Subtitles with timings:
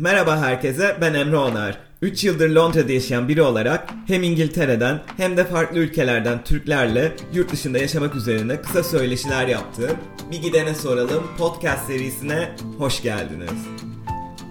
[0.00, 1.78] Merhaba herkese, ben Emre Onar.
[2.02, 7.78] 3 yıldır Londra'da yaşayan biri olarak hem İngiltere'den hem de farklı ülkelerden Türklerle yurt dışında
[7.78, 9.96] yaşamak üzerine kısa söyleşiler yaptığım
[10.30, 12.48] Bir Gidene Soralım podcast serisine
[12.78, 13.50] hoş geldiniz.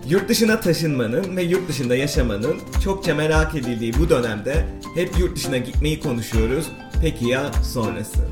[0.09, 5.57] Yurt dışına taşınmanın ve yurt dışında yaşamanın çokça merak edildiği bu dönemde hep yurt dışına
[5.57, 6.65] gitmeyi konuşuyoruz.
[7.01, 8.27] Peki ya sonrası?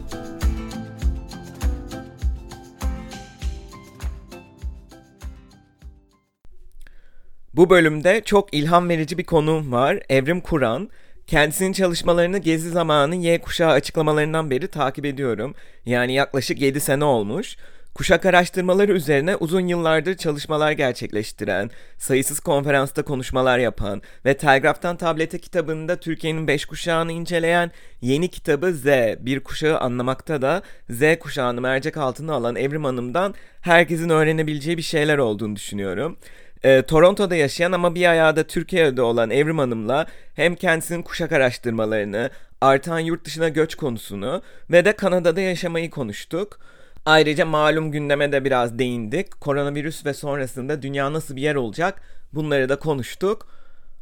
[7.55, 10.00] Bu bölümde çok ilham verici bir konuğum var.
[10.09, 10.89] Evrim Kur'an.
[11.27, 15.55] Kendisinin çalışmalarını gezi zamanı Y kuşağı açıklamalarından beri takip ediyorum.
[15.86, 17.57] Yani yaklaşık 7 sene olmuş.
[17.93, 25.95] Kuşak araştırmaları üzerine uzun yıllardır çalışmalar gerçekleştiren, sayısız konferansta konuşmalar yapan ve Telgraf'tan Tablete kitabında
[25.95, 28.86] Türkiye'nin 5 kuşağını inceleyen yeni kitabı Z,
[29.19, 35.17] bir kuşağı anlamakta da Z kuşağını mercek altına alan Evrim Hanım'dan herkesin öğrenebileceği bir şeyler
[35.17, 36.17] olduğunu düşünüyorum
[36.66, 42.30] e, Toronto'da yaşayan ama bir ayağı da Türkiye'de olan Evrim Hanım'la hem kendisinin kuşak araştırmalarını,
[42.62, 46.59] artan yurt dışına göç konusunu ve de Kanada'da yaşamayı konuştuk.
[47.06, 49.42] Ayrıca malum gündeme de biraz değindik.
[49.42, 52.02] Koronavirüs ve sonrasında dünya nasıl bir yer olacak
[52.34, 53.47] bunları da konuştuk.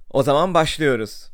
[0.09, 1.29] O zaman başlıyoruz.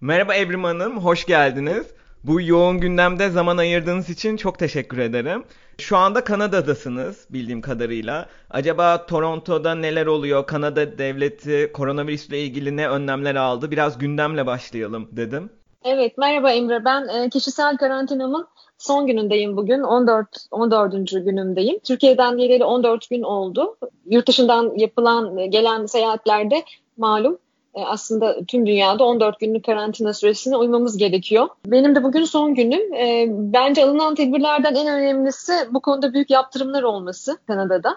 [0.00, 1.86] Merhaba Evrim Hanım, hoş geldiniz.
[2.24, 5.44] Bu yoğun gündemde zaman ayırdığınız için çok teşekkür ederim.
[5.78, 8.26] Şu anda Kanada'dasınız bildiğim kadarıyla.
[8.50, 10.46] Acaba Toronto'da neler oluyor?
[10.46, 13.70] Kanada devleti koronavirüsle ilgili ne önlemler aldı?
[13.70, 15.50] Biraz gündemle başlayalım dedim.
[15.84, 16.84] Evet, merhaba Emre.
[16.84, 18.46] Ben e, kişisel karantinamın
[18.78, 19.80] son günündeyim bugün.
[19.80, 20.92] 14 14.
[21.10, 21.78] günümdeyim.
[21.78, 23.76] Türkiye'den geleli 14 gün oldu.
[24.06, 26.62] Yurt dışından yapılan gelen seyahatlerde
[26.96, 27.38] malum
[27.74, 31.48] e, aslında tüm dünyada 14 günlük karantina süresine uymamız gerekiyor.
[31.66, 32.94] Benim de bugün son günüm.
[32.94, 37.96] E, bence alınan tedbirlerden en önemlisi bu konuda büyük yaptırımlar olması Kanada'da.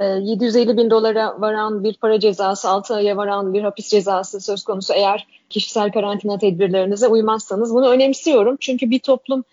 [0.00, 4.64] 750 e, bin dolara varan bir para cezası, 6 aya varan bir hapis cezası söz
[4.64, 7.74] konusu eğer kişisel karantina tedbirlerinize uymazsanız.
[7.74, 9.44] Bunu önemsiyorum çünkü bir toplum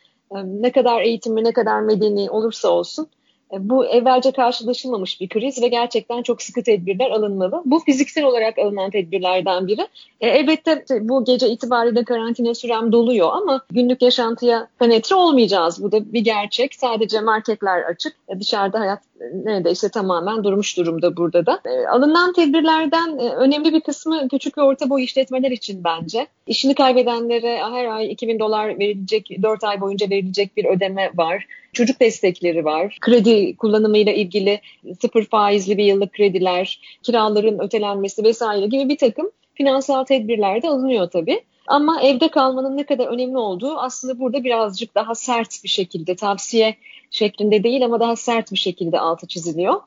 [0.44, 3.08] ne kadar eğitimli, ne kadar medeni olursa olsun
[3.52, 7.62] bu evvelce karşılaşılmamış bir kriz ve gerçekten çok sıkı tedbirler alınmalı.
[7.66, 9.88] Bu fiziksel olarak alınan tedbirlerden biri.
[10.22, 15.84] E, elbette bu gece itibariyle karantina sürem doluyor ama günlük yaşantıya penetre olmayacağız.
[15.84, 16.76] Bu da bir gerçek.
[16.76, 18.16] Sadece marketler açık.
[18.30, 19.00] E, dışarıda hayat
[19.34, 21.60] neredeyse tamamen durmuş durumda burada da.
[21.66, 26.28] E, alınan tedbirlerden e, önemli bir kısmı küçük ve orta boy işletmeler için bence.
[26.48, 31.46] İşini kaybedenlere her ay 2000 dolar verilecek, 4 ay boyunca verilecek bir ödeme var.
[31.74, 32.98] Çocuk destekleri var.
[33.02, 34.62] Kredi kullanımıyla ilgili
[35.02, 41.10] sıfır faizli bir yıllık krediler, kiraların ötelenmesi vesaire gibi bir takım finansal tedbirler de alınıyor
[41.10, 41.42] tabii.
[41.68, 46.76] Ama evde kalmanın ne kadar önemli olduğu aslında burada birazcık daha sert bir şekilde tavsiye
[47.12, 49.82] şeklinde değil ama daha sert bir şekilde altı çiziliyor.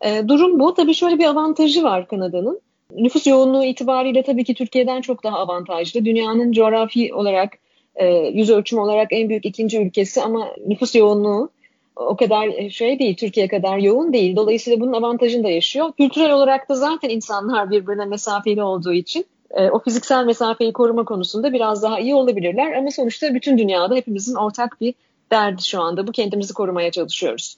[0.00, 0.74] E, durum bu.
[0.74, 2.60] Tabii şöyle bir avantajı var Kanada'nın.
[2.94, 6.04] Nüfus yoğunluğu itibariyle tabii ki Türkiye'den çok daha avantajlı.
[6.04, 7.58] Dünyanın coğrafi olarak,
[7.98, 11.50] e, yüz ölçüm olarak en büyük ikinci ülkesi ama nüfus yoğunluğu
[11.96, 14.36] o kadar e, şey değil, Türkiye kadar yoğun değil.
[14.36, 15.92] Dolayısıyla bunun avantajını da yaşıyor.
[15.96, 21.52] Kültürel olarak da zaten insanlar birbirine mesafeli olduğu için e, o fiziksel mesafeyi koruma konusunda
[21.52, 22.72] biraz daha iyi olabilirler.
[22.72, 24.94] Ama sonuçta bütün dünyada hepimizin ortak bir
[25.30, 26.06] derdi şu anda.
[26.06, 27.56] Bu kendimizi korumaya çalışıyoruz.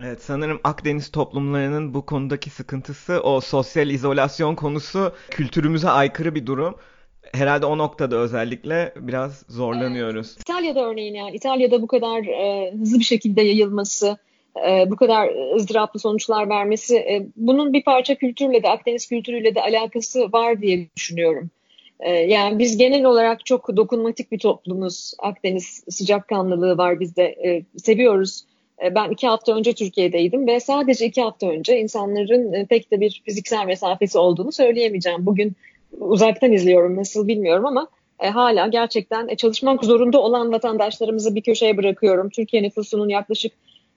[0.00, 6.74] Evet sanırım Akdeniz toplumlarının bu konudaki sıkıntısı o sosyal izolasyon konusu kültürümüze aykırı bir durum.
[7.34, 10.26] Herhalde o noktada özellikle biraz zorlanıyoruz.
[10.36, 10.40] Evet.
[10.40, 14.16] İtalya'da örneğin yani İtalya'da bu kadar e, hızlı bir şekilde yayılması,
[14.68, 19.62] e, bu kadar ızdıraplı sonuçlar vermesi e, bunun bir parça kültürle de Akdeniz kültürüyle de
[19.62, 21.50] alakası var diye düşünüyorum.
[22.00, 25.14] E, yani biz genel olarak çok dokunmatik bir toplumuz.
[25.18, 27.24] Akdeniz sıcakkanlılığı var bizde.
[27.24, 28.44] E, seviyoruz.
[28.84, 33.00] E, ben iki hafta önce Türkiye'deydim ve sadece iki hafta önce insanların e, pek de
[33.00, 35.26] bir fiziksel mesafesi olduğunu söyleyemeyeceğim.
[35.26, 35.56] Bugün
[36.00, 37.88] uzaktan izliyorum nasıl bilmiyorum ama
[38.20, 42.30] e, hala gerçekten e, çalışmak zorunda olan vatandaşlarımızı bir köşeye bırakıyorum.
[42.30, 43.52] Türkiye nüfusunun yaklaşık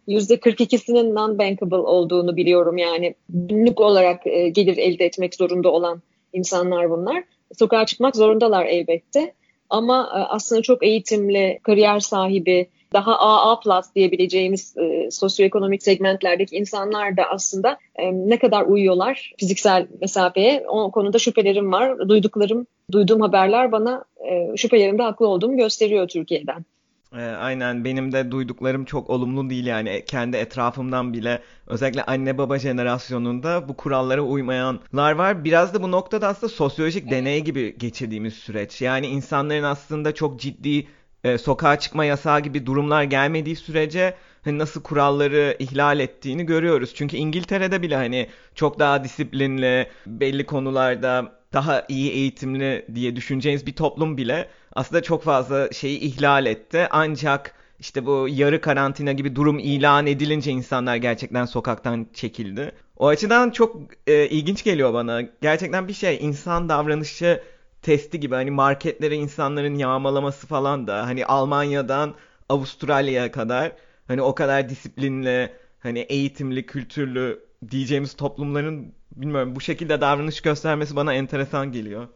[0.08, 2.78] %42'sinin non-bankable olduğunu biliyorum.
[2.78, 6.02] Yani günlük olarak e, gelir elde etmek zorunda olan
[6.34, 7.24] insanlar bunlar.
[7.60, 9.34] Sokağa çıkmak zorundalar elbette.
[9.70, 17.18] Ama e, aslında çok eğitimli, kariyer sahibi, daha AA plus diyebileceğimiz e, sosyoekonomik segmentlerdeki insanlar
[17.18, 22.10] da aslında e, ne kadar uyuyorlar fiziksel mesafeye o konuda şüphelerim var.
[22.10, 26.66] Duyduklarım, duyduğum haberler bana e, şüphelerimde haklı olduğumu gösteriyor Türkiye'den.
[27.14, 32.38] E, aynen benim de duyduklarım çok olumlu değil yani e, kendi etrafımdan bile özellikle anne
[32.38, 35.44] baba jenerasyonunda bu kurallara uymayanlar var.
[35.44, 38.82] Biraz da bu noktada aslında sosyolojik deney gibi geçirdiğimiz süreç.
[38.82, 40.88] Yani insanların aslında çok ciddi
[41.26, 44.14] e, sokağa çıkma yasağı gibi durumlar gelmediği sürece
[44.44, 46.92] hani nasıl kuralları ihlal ettiğini görüyoruz.
[46.96, 53.74] Çünkü İngiltere'de bile hani çok daha disiplinli, belli konularda daha iyi eğitimli diye düşüneceğiniz bir
[53.74, 56.88] toplum bile aslında çok fazla şeyi ihlal etti.
[56.92, 62.72] Ancak işte bu yarı karantina gibi durum ilan edilince insanlar gerçekten sokaktan çekildi.
[62.98, 63.76] O açıdan çok
[64.08, 65.22] e, ilginç geliyor bana.
[65.42, 67.42] Gerçekten bir şey insan davranışı
[67.86, 72.14] testi gibi hani marketlere insanların yağmalaması falan da hani Almanya'dan
[72.50, 73.72] Avustralya'ya kadar
[74.08, 77.40] hani o kadar disiplinli, hani eğitimli, kültürlü
[77.72, 82.08] diyeceğimiz toplumların bilmiyorum bu şekilde davranış göstermesi bana enteresan geliyor.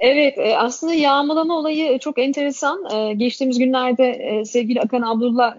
[0.00, 2.94] Evet, e, aslında yağmalama olayı çok enteresan.
[2.94, 5.56] E, geçtiğimiz günlerde e, sevgili Akan Abdullah,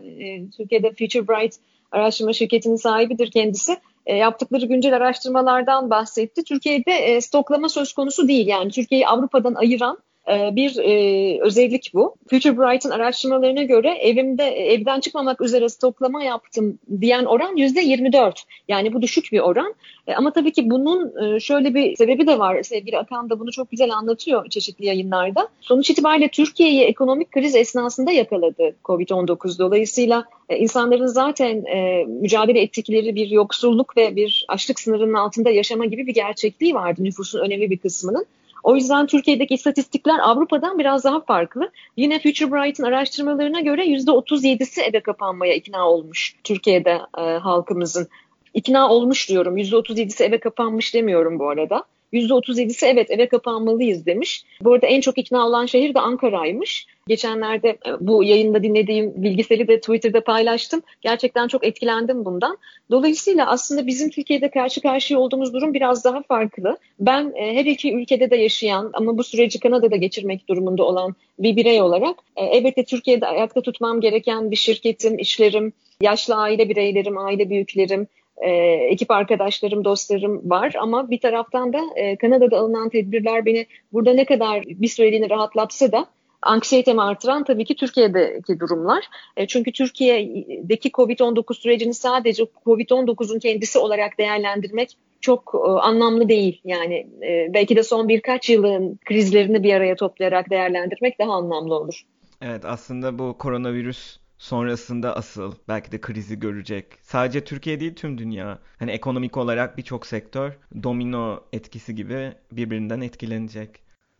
[0.58, 1.56] Türkiye'de Future Bright
[1.92, 3.78] araştırma şirketinin sahibidir kendisi.
[4.08, 6.44] Yaptıkları güncel araştırmalardan bahsetti.
[6.44, 8.48] Türkiye'de stoklama söz konusu değil.
[8.48, 9.98] Yani Türkiye'yi Avrupa'dan ayıran
[10.28, 12.16] bir e, özellik bu.
[12.30, 18.44] Future Bright'ın araştırmalarına göre evimde evden çıkmamak üzere stoklama yaptım diyen oran yüzde 24.
[18.68, 19.74] Yani bu düşük bir oran.
[20.08, 22.64] E, ama tabii ki bunun e, şöyle bir sebebi de var.
[22.64, 25.48] Sevgili Akan da bunu çok güzel anlatıyor çeşitli yayınlarda.
[25.62, 29.60] Sonuç itibariyle Türkiye'yi ekonomik kriz esnasında yakaladı COVID-19.
[29.60, 35.86] Dolayısıyla e, insanların zaten e, mücadele ettikleri bir yoksulluk ve bir açlık sınırının altında yaşama
[35.86, 38.26] gibi bir gerçekliği vardı nüfusun önemli bir kısmının.
[38.64, 41.72] O yüzden Türkiye'deki istatistikler Avrupa'dan biraz daha farklı.
[41.98, 48.08] Yine Future Bright'ın araştırmalarına göre %37'si eve kapanmaya ikna olmuş Türkiye'de e, halkımızın.
[48.54, 49.58] İkna olmuş diyorum.
[49.58, 51.84] %37'si eve kapanmış demiyorum bu arada.
[52.14, 54.44] %37'si evet eve kapanmalıyız demiş.
[54.62, 56.88] Bu arada en çok ikna olan şehir de Ankara'ymış.
[57.08, 60.82] Geçenlerde e, bu yayında dinlediğim bilgiseli de Twitter'da paylaştım.
[61.02, 62.58] Gerçekten çok etkilendim bundan.
[62.92, 66.78] Dolayısıyla aslında bizim Türkiye'de karşı karşıya olduğumuz durum biraz daha farklı.
[67.00, 71.56] Ben e, her iki ülkede de yaşayan ama bu süreci Kanada'da geçirmek durumunda olan bir
[71.56, 77.50] birey olarak e, elbette Türkiye'de ayakta tutmam gereken bir şirketim, işlerim, yaşlı aile bireylerim, aile
[77.50, 78.08] büyüklerim,
[78.44, 78.52] e,
[78.90, 84.26] ekip arkadaşlarım, dostlarım var ama bir taraftan da e, Kanada'da alınan tedbirler beni burada ne
[84.26, 86.06] kadar bir süreliğine rahatlatsa da
[86.42, 89.06] anksiyetemi artıran tabii ki Türkiye'deki durumlar.
[89.38, 96.62] E, çünkü Türkiye'deki COVID-19 sürecini sadece COVID-19'un kendisi olarak değerlendirmek çok e, anlamlı değil.
[96.66, 102.02] Yani e, belki de son birkaç yılın krizlerini bir araya toplayarak değerlendirmek daha anlamlı olur.
[102.42, 106.86] Evet aslında bu koronavirüs sonrasında asıl belki de krizi görecek.
[107.02, 108.60] Sadece Türkiye değil tüm dünya.
[108.80, 110.52] Hani ekonomik olarak birçok sektör
[110.84, 113.70] domino etkisi gibi birbirinden etkilenecek.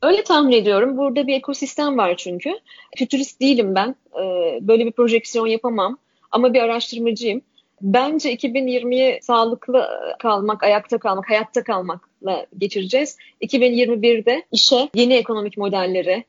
[0.02, 0.98] Öyle tahmin ediyorum.
[0.98, 2.50] Burada bir ekosistem var çünkü.
[2.98, 3.96] Fütürist değilim ben.
[4.20, 5.98] Ee, böyle bir projeksiyon yapamam.
[6.32, 7.42] Ama bir araştırmacıyım.
[7.82, 9.88] Bence 2020'yi sağlıklı
[10.20, 13.18] kalmak, ayakta kalmak, hayatta kalmakla geçireceğiz.
[13.42, 16.24] 2021'de işe, yeni ekonomik modelleri,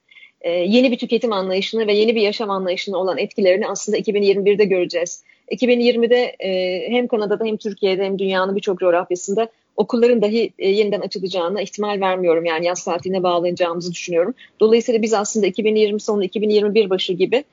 [0.45, 5.23] e, yeni bir tüketim anlayışını ve yeni bir yaşam anlayışına olan etkilerini aslında 2021'de göreceğiz.
[5.53, 11.63] 2020'de e, hem Kanada'da hem Türkiye'de hem dünyanın birçok coğrafyasında okulların dahi e, yeniden açılacağına
[11.63, 12.45] ihtimal vermiyorum.
[12.45, 14.35] Yani yaz tatiline bağlanacağımızı düşünüyorum.
[14.61, 17.45] Dolayısıyla biz aslında 2020 sonu 2021 başı gibi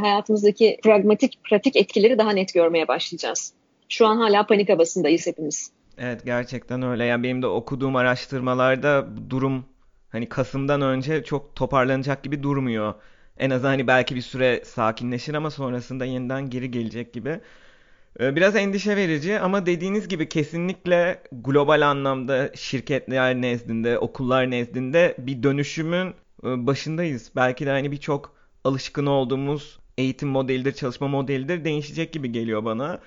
[0.00, 3.52] hayatımızdaki pragmatik, pratik etkileri daha net görmeye başlayacağız.
[3.88, 5.70] Şu an hala panik havasındayız hepimiz.
[5.98, 7.04] Evet gerçekten öyle.
[7.04, 9.64] Yani benim de okuduğum araştırmalarda durum
[10.10, 12.94] hani Kasım'dan önce çok toparlanacak gibi durmuyor.
[13.38, 17.40] En azından hani belki bir süre sakinleşir ama sonrasında yeniden geri gelecek gibi.
[18.20, 25.42] Ee, biraz endişe verici ama dediğiniz gibi kesinlikle global anlamda şirketler nezdinde, okullar nezdinde bir
[25.42, 27.30] dönüşümün e, başındayız.
[27.36, 33.00] Belki de hani birçok alışkın olduğumuz eğitim modelidir, çalışma modelidir değişecek gibi geliyor bana.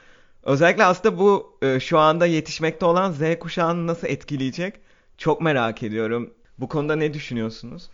[0.43, 4.73] Özellikle aslında bu e, şu anda yetişmekte olan Z kuşağını nasıl etkileyecek
[5.17, 6.33] çok merak ediyorum.
[6.59, 7.89] Bu konuda ne düşünüyorsunuz?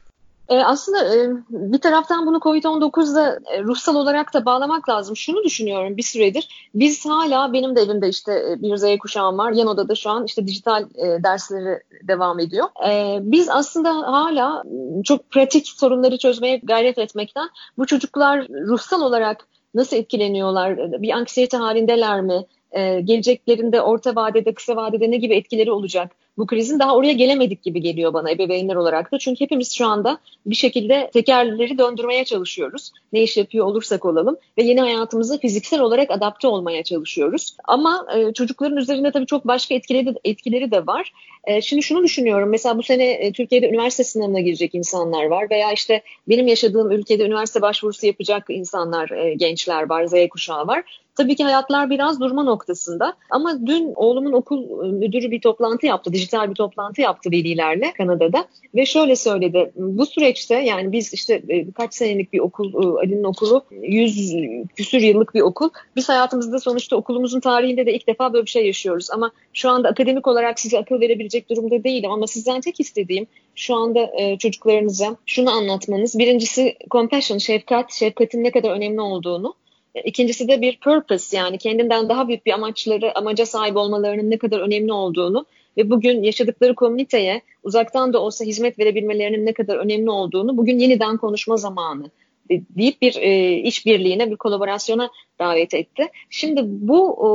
[0.49, 5.17] E, aslında e, bir taraftan bunu COVID-19'da e, ruhsal olarak da bağlamak lazım.
[5.17, 6.69] Şunu düşünüyorum bir süredir.
[6.75, 9.51] Biz hala benim de evimde işte e, bir Z kuşağım var.
[9.51, 12.65] Yan odada şu an işte dijital e, dersleri devam ediyor.
[12.87, 14.63] E, biz aslında hala
[15.03, 21.01] çok pratik sorunları çözmeye gayret etmekten bu çocuklar ruhsal olarak nasıl etkileniyorlar?
[21.01, 22.45] Bir anksiyete halindeler mi?
[22.71, 26.11] Ee, geleceklerinde orta vadede, kısa vadede ne gibi etkileri olacak?
[26.39, 29.19] Bu krizin daha oraya gelemedik gibi geliyor bana ebeveynler olarak da.
[29.19, 32.91] Çünkü hepimiz şu anda bir şekilde tekerleri döndürmeye çalışıyoruz.
[33.13, 37.57] Ne iş yapıyor olursak olalım ve yeni hayatımıza fiziksel olarak adapte olmaya çalışıyoruz.
[37.63, 41.13] Ama e, çocukların üzerinde tabii çok başka etkileri de, etkileri de var.
[41.43, 42.49] E, şimdi şunu düşünüyorum.
[42.49, 47.25] Mesela bu sene e, Türkiye'de üniversite sınavına girecek insanlar var veya işte benim yaşadığım ülkede
[47.25, 50.83] üniversite başvurusu yapacak insanlar, e, gençler var, Z kuşağı var.
[51.19, 53.13] Tabii ki hayatlar biraz durma noktasında.
[53.29, 56.13] Ama dün oğlumun okul e, müdürü bir toplantı yaptı.
[56.13, 58.45] Dijital bir toplantı yaptı velilerle Kanada'da
[58.75, 59.71] ve şöyle söyledi.
[59.75, 64.33] Bu süreçte yani biz işte e, kaç senelik bir okul, e, Ali'nin okulu 100
[64.75, 65.69] küsür yıllık bir okul.
[65.95, 69.11] Biz hayatımızda sonuçta okulumuzun tarihinde de ilk defa böyle bir şey yaşıyoruz.
[69.11, 72.11] Ama şu anda akademik olarak size akıl verebilecek durumda değilim.
[72.11, 76.19] Ama sizden tek istediğim şu anda çocuklarınıza şunu anlatmanız.
[76.19, 79.55] Birincisi compassion, şefkat, şefkatin ne kadar önemli olduğunu.
[79.95, 84.37] E, ikincisi de bir purpose yani kendinden daha büyük bir amaçları, amaca sahip olmalarının ne
[84.37, 85.45] kadar önemli olduğunu
[85.77, 91.17] ve bugün yaşadıkları komüniteye uzaktan da olsa hizmet verebilmelerinin ne kadar önemli olduğunu bugün yeniden
[91.17, 92.09] konuşma zamanı
[92.49, 96.07] deyip bir e, işbirliğine, bir kolaborasyona davet etti.
[96.29, 97.29] Şimdi bu e,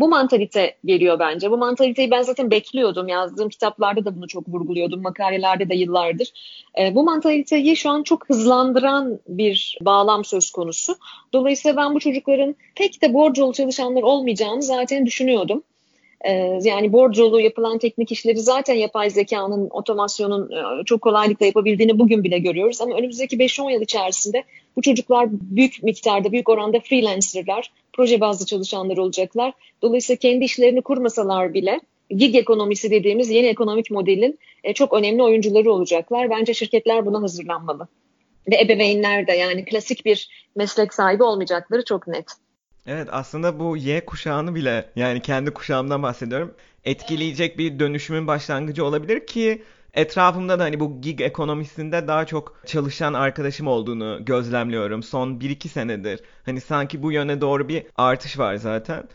[0.00, 1.50] bu mantalite geliyor bence.
[1.50, 3.08] Bu mantaliteyi ben zaten bekliyordum.
[3.08, 5.02] Yazdığım kitaplarda da bunu çok vurguluyordum.
[5.02, 6.32] Makalelerde de yıllardır.
[6.78, 10.96] E, bu mantaliteyi şu an çok hızlandıran bir bağlam söz konusu.
[11.32, 15.62] Dolayısıyla ben bu çocukların pek de borcolu çalışanlar olmayacağını zaten düşünüyordum.
[16.24, 22.24] Ee, yani borcolu yapılan teknik işleri zaten yapay zekanın, otomasyonun e, çok kolaylıkla yapabildiğini bugün
[22.24, 22.80] bile görüyoruz.
[22.80, 24.44] Ama önümüzdeki 5-10 yıl içerisinde
[24.76, 29.52] bu çocuklar büyük miktarda, büyük oranda freelancerlar, proje bazlı çalışanlar olacaklar.
[29.82, 35.72] Dolayısıyla kendi işlerini kurmasalar bile gig ekonomisi dediğimiz yeni ekonomik modelin e, çok önemli oyuncuları
[35.72, 36.30] olacaklar.
[36.30, 37.88] Bence şirketler buna hazırlanmalı.
[38.50, 42.26] Ve ebeveynler de yani klasik bir meslek sahibi olmayacakları çok net.
[42.86, 49.26] Evet aslında bu Y kuşağını bile yani kendi kuşağımdan bahsediyorum etkileyecek bir dönüşümün başlangıcı olabilir
[49.26, 49.62] ki
[49.94, 56.20] etrafımda da hani bu gig ekonomisinde daha çok çalışan arkadaşım olduğunu gözlemliyorum son 1-2 senedir.
[56.44, 59.08] Hani sanki bu yöne doğru bir artış var zaten.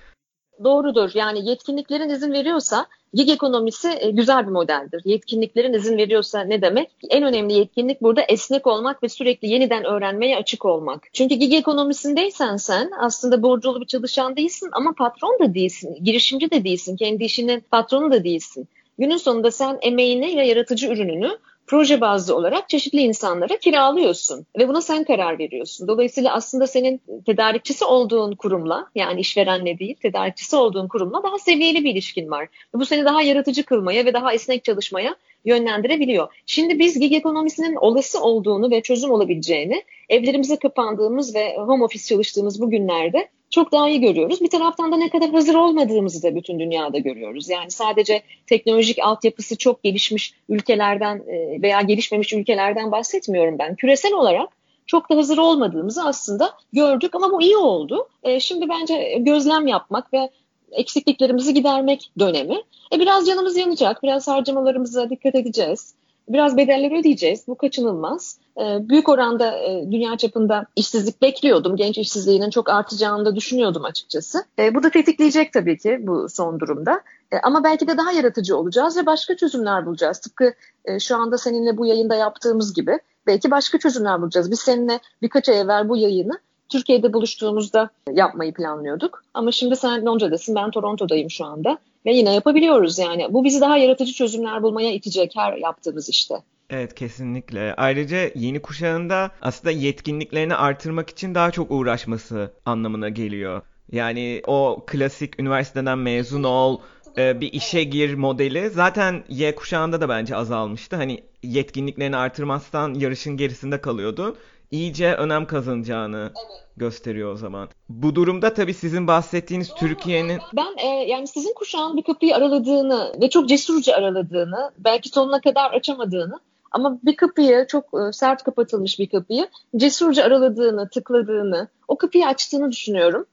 [0.63, 1.11] Doğrudur.
[1.13, 5.01] Yani yetkinliklerin izin veriyorsa gig ekonomisi e, güzel bir modeldir.
[5.05, 6.89] Yetkinliklerin izin veriyorsa ne demek?
[7.09, 11.07] En önemli yetkinlik burada esnek olmak ve sürekli yeniden öğrenmeye açık olmak.
[11.13, 16.63] Çünkü gig ekonomisindeysen sen aslında borculu bir çalışan değilsin ama patron da değilsin, girişimci de
[16.63, 18.67] değilsin, kendi işinin patronu da değilsin.
[18.99, 21.37] Günün sonunda sen emeğini ve yaratıcı ürününü
[21.67, 25.87] proje bazlı olarak çeşitli insanlara kiralıyorsun ve buna sen karar veriyorsun.
[25.87, 31.91] Dolayısıyla aslında senin tedarikçisi olduğun kurumla yani işverenle değil tedarikçisi olduğun kurumla daha seviyeli bir
[31.91, 32.47] ilişkin var.
[32.73, 36.27] Bu seni daha yaratıcı kılmaya ve daha esnek çalışmaya yönlendirebiliyor.
[36.45, 42.61] Şimdi biz gig ekonomisinin olası olduğunu ve çözüm olabileceğini evlerimize kapandığımız ve home office çalıştığımız
[42.61, 44.41] bu günlerde çok daha iyi görüyoruz.
[44.41, 47.49] Bir taraftan da ne kadar hazır olmadığımızı da bütün dünyada görüyoruz.
[47.49, 53.75] Yani sadece teknolojik altyapısı çok gelişmiş ülkelerden e, veya gelişmemiş ülkelerden bahsetmiyorum ben.
[53.75, 54.49] Küresel olarak
[54.85, 58.07] çok da hazır olmadığımızı aslında gördük ama bu iyi oldu.
[58.23, 60.29] E, şimdi bence gözlem yapmak ve
[60.71, 62.61] eksikliklerimizi gidermek dönemi.
[62.93, 65.93] E biraz canımız yanacak, biraz harcamalarımıza dikkat edeceğiz.
[66.29, 67.47] Biraz bedeller ödeyeceğiz.
[67.47, 68.37] Bu kaçınılmaz.
[68.57, 71.75] E, büyük oranda e, dünya çapında işsizlik bekliyordum.
[71.75, 74.43] Genç işsizliğinin çok artacağını da düşünüyordum açıkçası.
[74.59, 77.01] E, bu da tetikleyecek tabii ki bu son durumda.
[77.31, 80.19] E, ama belki de daha yaratıcı olacağız ve başka çözümler bulacağız.
[80.19, 80.53] Tıpkı
[80.99, 84.51] şu anda seninle bu yayında yaptığımız gibi belki başka çözümler bulacağız.
[84.51, 89.23] Biz seninle birkaç ay evvel bu yayını Türkiye'de buluştuğumuzda yapmayı planlıyorduk.
[89.33, 91.77] Ama şimdi sen Londra'dasın, ben Toronto'dayım şu anda.
[92.05, 93.33] Ve yine yapabiliyoruz yani.
[93.33, 96.35] Bu bizi daha yaratıcı çözümler bulmaya itecek her yaptığımız işte.
[96.69, 97.73] Evet kesinlikle.
[97.73, 103.61] Ayrıca yeni kuşağında aslında yetkinliklerini artırmak için daha çok uğraşması anlamına geliyor.
[103.91, 106.79] Yani o klasik üniversiteden mezun ol,
[107.17, 110.95] e, bir işe gir modeli zaten Y kuşağında da bence azalmıştı.
[110.95, 114.35] Hani yetkinliklerini artırmazsan yarışın gerisinde kalıyordun
[114.71, 116.63] iyice önem kazanacağını evet.
[116.77, 117.69] gösteriyor o zaman.
[117.89, 120.39] Bu durumda tabii sizin bahsettiğiniz Türkiye'nin...
[120.55, 125.71] Ben e, yani sizin kuşağın bir kapıyı araladığını ve çok cesurca araladığını, belki sonuna kadar
[125.71, 126.39] açamadığını
[126.71, 132.71] ama bir kapıyı çok e, sert kapatılmış bir kapıyı cesurca araladığını, tıkladığını, o kapıyı açtığını
[132.71, 133.25] düşünüyorum.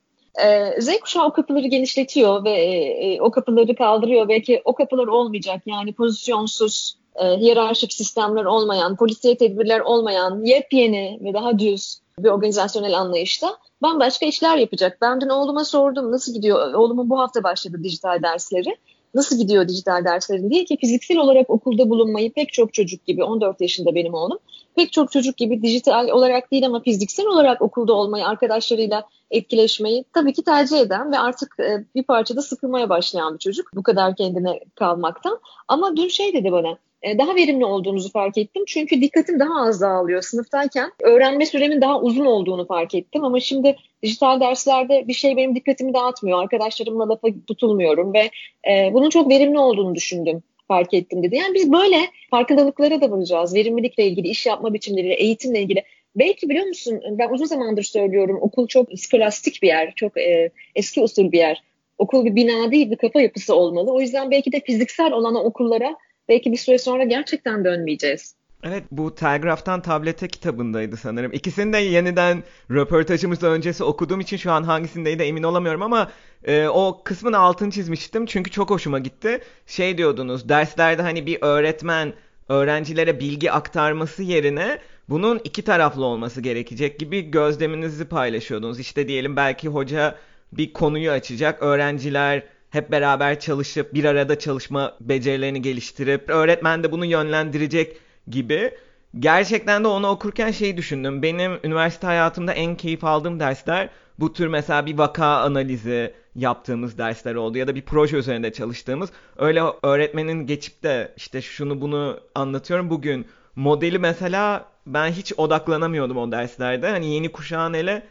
[0.43, 4.29] Ee, Z kuşağı o kapıları genişletiyor ve e, e, o kapıları kaldırıyor.
[4.29, 11.35] Belki o kapılar olmayacak yani pozisyonsuz, e, hiyerarşik sistemler olmayan, polisiye tedbirler olmayan, yepyeni ve
[11.35, 14.99] daha düz bir organizasyonel anlayışta bambaşka işler yapacak.
[15.01, 18.77] Ben dün oğluma sordum nasıl gidiyor, oğlumun bu hafta başladı dijital dersleri.
[19.15, 23.61] Nasıl gidiyor dijital derslerin diye ki fiziksel olarak okulda bulunmayı pek çok çocuk gibi 14
[23.61, 24.39] yaşında benim oğlum
[24.77, 30.33] pek çok çocuk gibi dijital olarak değil ama fiziksel olarak okulda olmayı arkadaşlarıyla etkileşmeyi tabii
[30.33, 34.61] ki tercih eden ve artık e, bir parçada sıkılmaya başlayan bir çocuk bu kadar kendine
[34.75, 35.41] kalmaktan.
[35.69, 36.79] Ama dün şey dedi bana
[37.19, 38.65] daha verimli olduğunuzu fark ettim.
[38.67, 40.93] Çünkü dikkatim daha az dağılıyor sınıftayken.
[41.03, 45.95] Öğrenme süremin daha uzun olduğunu fark ettim ama şimdi dijital derslerde bir şey benim dikkatimi
[45.95, 46.43] dağıtmıyor.
[46.43, 48.31] Arkadaşlarımla lafa tutulmuyorum ve
[48.71, 51.37] e, bunun çok verimli olduğunu düşündüm fark ettim dedi.
[51.37, 51.97] Yani biz böyle
[52.31, 53.55] farkındalıklara da varacağız.
[53.55, 55.83] Verimlilikle ilgili, iş yapma biçimleriyle, eğitimle ilgili.
[56.17, 61.01] Belki biliyor musun ben uzun zamandır söylüyorum okul çok skolastik bir yer, çok e, eski
[61.01, 61.63] usul bir yer.
[61.99, 63.93] Okul bir bina değil bir kafa yapısı olmalı.
[63.93, 65.97] O yüzden belki de fiziksel olan okullara
[66.29, 68.35] belki bir süre sonra gerçekten dönmeyeceğiz.
[68.65, 71.33] Evet bu Telgraf'tan tablete kitabındaydı sanırım.
[71.33, 76.11] İkisini de yeniden röportajımız öncesi okuduğum için şu an hangisindeydi emin olamıyorum ama
[76.45, 79.41] e, o kısmın altını çizmiştim çünkü çok hoşuma gitti.
[79.67, 82.13] Şey diyordunuz derslerde hani bir öğretmen
[82.49, 84.79] öğrencilere bilgi aktarması yerine
[85.09, 88.81] bunun iki taraflı olması gerekecek gibi gözleminizi paylaşıyordunuz.
[88.81, 90.19] İşte diyelim belki hoca
[90.53, 92.43] bir konuyu açacak, öğrenciler
[92.75, 97.97] hep beraber çalışıp bir arada çalışma becerilerini geliştirip öğretmen de bunu yönlendirecek
[98.29, 98.75] gibi.
[99.19, 101.23] Gerçekten de onu okurken şeyi düşündüm.
[101.23, 103.89] Benim üniversite hayatımda en keyif aldığım dersler
[104.19, 109.11] bu tür mesela bir vaka analizi yaptığımız dersler oldu ya da bir proje üzerinde çalıştığımız.
[109.39, 113.27] Öyle öğretmenin geçip de işte şunu bunu anlatıyorum bugün
[113.57, 116.91] modeli mesela ben hiç odaklanamıyordum o derslerde.
[116.91, 118.03] Hani yeni kuşağın ele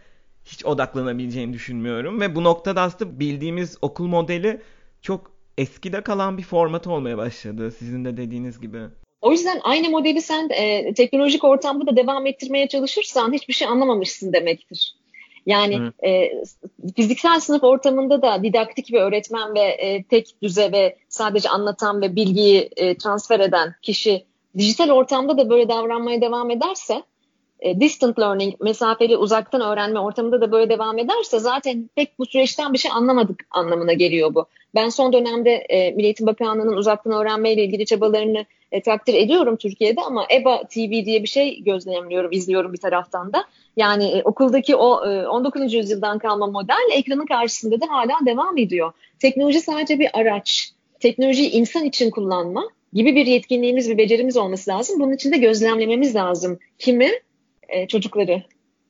[0.46, 4.62] hiç odaklanabileceğini düşünmüyorum ve bu noktada aslında bildiğimiz okul modeli
[5.02, 8.80] çok eskide kalan bir format olmaya başladı sizin de dediğiniz gibi.
[9.22, 14.34] O yüzden aynı modeli sen e, teknolojik ortamda da devam ettirmeye çalışırsan hiçbir şey anlamamışsın
[14.34, 14.96] demektir.
[15.46, 16.32] Yani e,
[16.96, 22.16] fiziksel sınıf ortamında da didaktik bir öğretmen ve e, tek düze ve sadece anlatan ve
[22.16, 24.26] bilgiyi e, transfer eden kişi
[24.58, 27.04] dijital ortamda da böyle davranmaya devam ederse
[27.64, 32.74] e, distant learning, mesafeli uzaktan öğrenme ortamında da böyle devam ederse zaten pek bu süreçten
[32.74, 34.46] bir şey anlamadık anlamına geliyor bu.
[34.76, 40.02] Ben son dönemde e, Milli Eğitim Bakanlığı'nın uzaktan öğrenmeyle ilgili çabalarını e, takdir ediyorum Türkiye'de
[40.02, 43.46] ama EBA TV diye bir şey gözlemliyorum, izliyorum bir taraftan da.
[43.78, 45.74] Yani e, okuldaki o e, 19.
[45.74, 48.92] yüzyıldan kalma model ekranın karşısında da hala devam ediyor.
[49.20, 50.72] Teknoloji sadece bir araç.
[51.00, 55.00] Teknolojiyi insan için kullanma gibi bir yetkinliğimiz, bir becerimiz olması lazım.
[55.00, 56.60] Bunun için de gözlemlememiz lazım.
[56.80, 57.12] Kimi?
[57.70, 58.44] E, çocukları,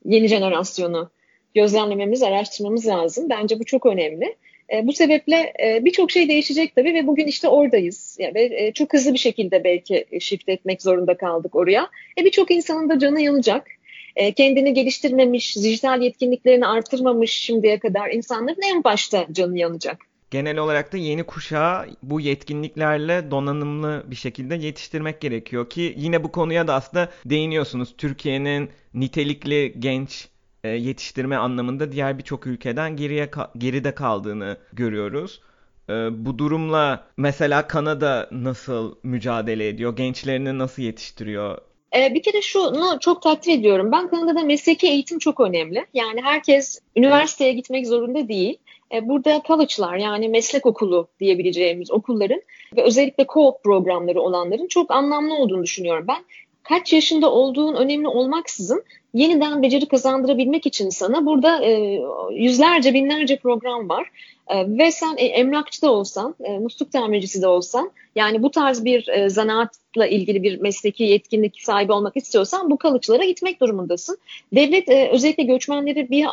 [0.05, 1.09] yeni jenerasyonu
[1.55, 3.29] gözlemlememiz, araştırmamız lazım.
[3.29, 4.35] Bence bu çok önemli.
[4.73, 8.17] E, bu sebeple e, birçok şey değişecek tabii ve bugün işte oradayız.
[8.19, 11.89] Yani, e, çok hızlı bir şekilde belki shift etmek zorunda kaldık oraya.
[12.19, 13.67] E, birçok insanın da canı yanacak.
[14.15, 19.97] E, kendini geliştirmemiş, dijital yetkinliklerini artırmamış şimdiye kadar insanların en başta canı yanacak.
[20.33, 26.31] Genel olarak da yeni kuşağı bu yetkinliklerle donanımlı bir şekilde yetiştirmek gerekiyor ki yine bu
[26.31, 27.95] konuya da aslında değiniyorsunuz.
[27.97, 30.27] Türkiye'nin nitelikli genç
[30.63, 35.41] e, yetiştirme anlamında diğer birçok ülkeden geriye geride kaldığını görüyoruz.
[35.89, 35.93] E,
[36.25, 39.95] bu durumla mesela Kanada nasıl mücadele ediyor?
[39.95, 41.57] Gençlerini nasıl yetiştiriyor?
[41.95, 43.91] E, bir kere şunu çok takdir ediyorum.
[43.91, 45.85] Ben Kanada'da mesleki eğitim çok önemli.
[45.93, 48.57] Yani herkes üniversiteye gitmek zorunda değil.
[49.01, 52.41] Burada college'lar yani meslek okulu diyebileceğimiz okulların
[52.75, 56.23] ve özellikle co-op programları olanların çok anlamlı olduğunu düşünüyorum ben.
[56.63, 63.89] Kaç yaşında olduğun önemli olmaksızın yeniden beceri kazandırabilmek için sana burada e, yüzlerce binlerce program
[63.89, 64.11] var.
[64.47, 68.85] E, ve sen e, emlakçı da olsan, e, musluk tamircisi de olsan yani bu tarz
[68.85, 74.17] bir e, zanaatla ilgili bir mesleki yetkinlik sahibi olmak istiyorsan bu kalıcılara gitmek durumundasın.
[74.53, 76.23] Devlet özellikle göçmenleri bir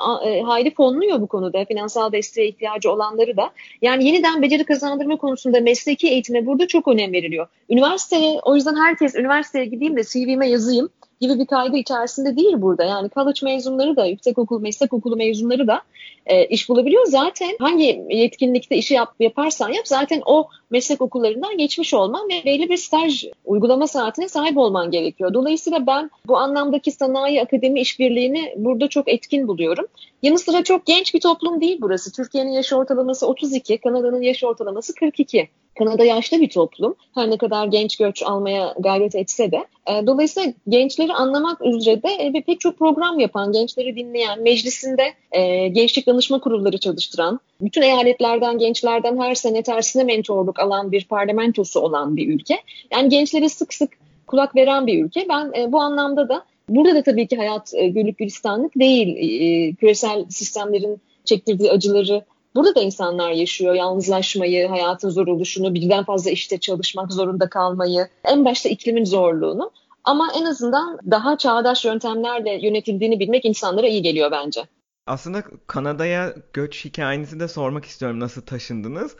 [0.42, 1.64] hayli fonluyor bu konuda.
[1.64, 3.50] Finansal desteğe ihtiyacı olanları da.
[3.82, 7.46] Yani yeniden beceri kazandırma konusunda mesleki eğitime burada çok önem veriliyor.
[7.70, 10.88] Üniversiteye o yüzden herkes üniversiteye gideyim de CV'me yazayım
[11.20, 12.84] gibi bir kaygı içerisinde değil burada.
[12.84, 15.82] Yani college mezunları da, yüksek okul, meslek okulu mezunları da
[16.26, 17.06] e, iş bulabiliyor.
[17.06, 22.68] Zaten hangi yetkinlikte işi yap, yaparsan yap zaten o meslek okullarından geçmiş olman ve belli
[22.68, 25.34] bir staj uygulama saatine sahip olman gerekiyor.
[25.34, 29.86] Dolayısıyla ben bu anlamdaki sanayi akademi işbirliğini burada çok etkin buluyorum.
[30.22, 32.12] Yanı sıra çok genç bir toplum değil burası.
[32.12, 35.48] Türkiye'nin yaş ortalaması 32, Kanada'nın yaş ortalaması 42.
[35.78, 36.94] Kanada yaşlı bir toplum.
[37.14, 39.66] Her ne kadar genç göç almaya gayret etse de.
[39.86, 45.68] E, dolayısıyla gençleri anlamak üzere de e, pek çok program yapan, gençleri dinleyen, meclisinde e,
[45.68, 52.16] gençlik danışma kurulları çalıştıran, bütün eyaletlerden, gençlerden her sene tersine mentorluk alan bir parlamentosu olan
[52.16, 52.58] bir ülke.
[52.92, 53.90] Yani gençlere sık sık
[54.26, 55.26] kulak veren bir ülke.
[55.28, 56.44] Ben e, bu anlamda da
[56.76, 59.16] burada da tabii ki hayat e, güllük gülistanlık değil.
[59.16, 66.30] E, küresel sistemlerin çektirdiği acıları Burada da insanlar yaşıyor yalnızlaşmayı, hayatın zor oluşunu, birden fazla
[66.30, 69.70] işte çalışmak zorunda kalmayı, en başta iklimin zorluğunu.
[70.04, 74.64] Ama en azından daha çağdaş yöntemlerle yönetildiğini bilmek insanlara iyi geliyor bence.
[75.06, 79.16] Aslında Kanada'ya göç hikayenizi de sormak istiyorum nasıl taşındınız.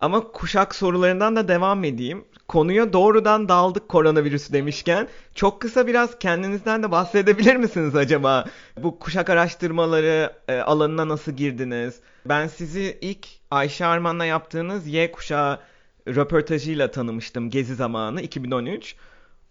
[0.00, 2.24] Ama kuşak sorularından da devam edeyim.
[2.48, 5.08] Konuya doğrudan daldık koronavirüsü demişken.
[5.34, 8.44] Çok kısa biraz kendinizden de bahsedebilir misiniz acaba?
[8.76, 12.00] Bu kuşak araştırmaları e, alanına nasıl girdiniz?
[12.26, 15.60] Ben sizi ilk Ayşe Arman'la yaptığınız Y kuşağı
[16.08, 18.96] röportajıyla tanımıştım gezi zamanı 2013.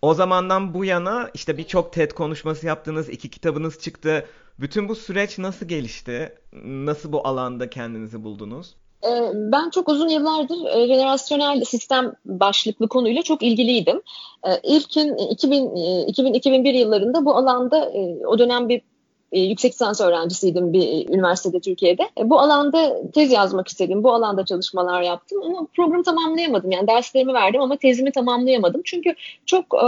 [0.01, 4.25] O zamandan bu yana işte birçok TED konuşması yaptınız, iki kitabınız çıktı.
[4.59, 6.35] Bütün bu süreç nasıl gelişti?
[6.63, 8.75] Nasıl bu alanda kendinizi buldunuz?
[9.07, 14.01] Ee, ben çok uzun yıllardır e, jenerasyonel sistem başlıklı konuyla çok ilgiliydim.
[14.47, 18.81] Ee, İlkin 2000, 2001 yıllarında bu alanda e, o dönem bir
[19.33, 22.03] e, yüksek lisans öğrencisiydim bir e, üniversitede Türkiye'de.
[22.19, 24.03] E, bu alanda tez yazmak istedim.
[24.03, 26.71] Bu alanda çalışmalar yaptım ama programı tamamlayamadım.
[26.71, 28.81] Yani derslerimi verdim ama tezimi tamamlayamadım.
[28.85, 29.15] Çünkü
[29.45, 29.87] çok e,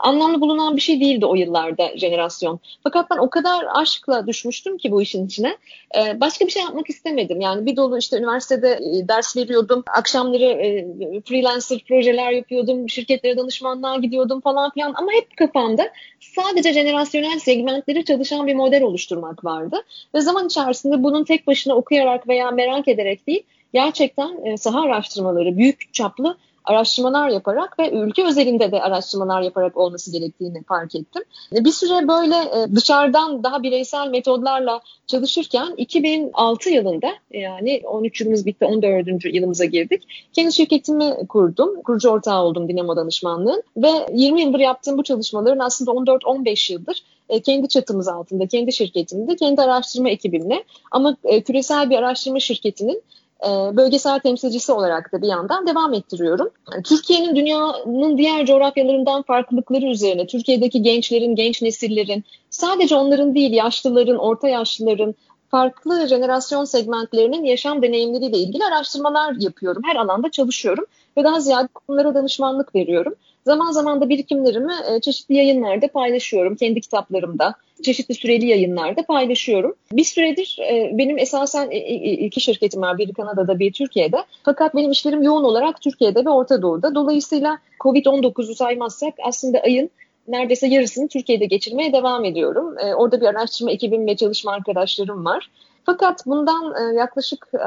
[0.00, 2.60] anlamlı bulunan bir şey değildi o yıllarda jenerasyon.
[2.82, 5.56] Fakat ben o kadar aşkla düşmüştüm ki bu işin içine.
[5.98, 7.40] E, başka bir şey yapmak istemedim.
[7.40, 9.84] Yani bir dolu işte üniversitede e, ders veriyordum.
[9.98, 10.86] Akşamları e,
[11.20, 12.88] freelancer projeler yapıyordum.
[12.88, 14.94] Şirketlere danışmanlığa gidiyordum falan filan.
[14.96, 15.88] Ama hep kafamda
[16.20, 19.76] sadece jenerasyonel segmentleri çalışan bir model oluşturmak vardı.
[20.14, 25.56] Ve zaman içerisinde bunun tek başına okuyarak veya merak ederek değil, gerçekten e, saha araştırmaları,
[25.56, 26.36] büyük çaplı
[26.66, 31.22] araştırmalar yaparak ve ülke özelinde de araştırmalar yaparak olması gerektiğini fark ettim.
[31.56, 38.46] E, bir süre böyle e, dışarıdan daha bireysel metodlarla çalışırken 2006 yılında yani 13 yılımız
[38.46, 39.06] bitti 14.
[39.24, 40.02] yılımıza girdik.
[40.32, 41.82] Kendi şirketimi kurdum.
[41.82, 47.40] Kurucu ortağı oldum Dinamo Danışmanlığı'nın ve 20 yıldır yaptığım bu çalışmaların aslında 14-15 yıldır e,
[47.42, 53.02] kendi çatımız altında, kendi şirketimde, kendi araştırma ekibimle ama küresel bir araştırma şirketinin
[53.44, 56.50] e, bölgesel temsilcisi olarak da bir yandan devam ettiriyorum.
[56.84, 64.48] Türkiye'nin dünyanın diğer coğrafyalarından farklılıkları üzerine, Türkiye'deki gençlerin, genç nesillerin, sadece onların değil, yaşlıların, orta
[64.48, 65.14] yaşlıların,
[65.50, 69.82] farklı jenerasyon segmentlerinin yaşam deneyimleriyle ilgili araştırmalar yapıyorum.
[69.86, 70.84] Her alanda çalışıyorum
[71.16, 73.14] ve daha ziyade onlara danışmanlık veriyorum.
[73.46, 76.56] Zaman zaman da birikimlerimi e, çeşitli yayınlarda paylaşıyorum.
[76.56, 79.74] Kendi kitaplarımda, çeşitli süreli yayınlarda paylaşıyorum.
[79.92, 81.78] Bir süredir e, benim esasen e,
[82.12, 82.98] iki şirketim var.
[82.98, 84.24] Biri Kanada'da, biri Türkiye'de.
[84.44, 86.94] Fakat benim işlerim yoğun olarak Türkiye'de ve Orta Doğu'da.
[86.94, 89.90] Dolayısıyla Covid-19'u saymazsak aslında ayın
[90.28, 92.74] neredeyse yarısını Türkiye'de geçirmeye devam ediyorum.
[92.96, 95.50] orada bir araştırma ekibim ve çalışma arkadaşlarım var.
[95.86, 97.58] Fakat bundan e, yaklaşık e,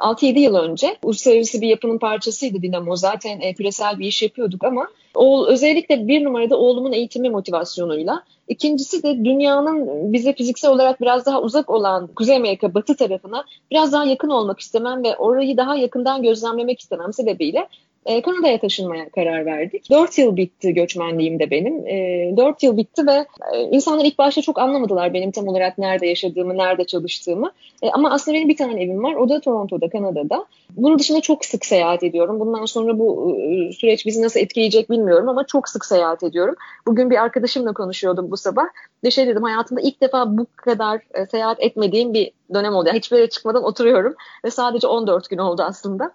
[0.00, 2.96] 6-7 yıl önce uluslararası bir yapının parçasıydı Dinamo.
[2.96, 8.22] Zaten e, küresel bir iş yapıyorduk ama o, özellikle bir numarada oğlumun eğitimi motivasyonuyla.
[8.48, 13.92] İkincisi de dünyanın bize fiziksel olarak biraz daha uzak olan Kuzey Amerika batı tarafına biraz
[13.92, 17.68] daha yakın olmak istemem ve orayı daha yakından gözlemlemek istemem sebebiyle
[18.06, 19.90] e, Kanada'ya taşınmaya karar verdik.
[19.90, 21.86] Dört yıl bitti göçmenliğim de benim.
[21.86, 26.06] E, dört yıl bitti ve e, insanlar ilk başta çok anlamadılar benim tam olarak nerede
[26.06, 27.52] yaşadığımı, nerede çalıştığımı.
[27.82, 29.14] E, ama aslında benim bir tane evim var.
[29.14, 30.46] O da Toronto'da, Kanada'da.
[30.70, 32.40] Bunun dışında çok sık seyahat ediyorum.
[32.40, 36.54] Bundan sonra bu e, süreç bizi nasıl etkileyecek bilmiyorum ama çok sık seyahat ediyorum.
[36.86, 38.64] Bugün bir arkadaşımla konuşuyordum bu sabah.
[39.04, 42.88] Ve şey dedim hayatımda ilk defa bu kadar e, seyahat etmediğim bir dönem oldu.
[42.88, 46.12] Yani hiçbir yere çıkmadan oturuyorum ve sadece 14 gün oldu aslında.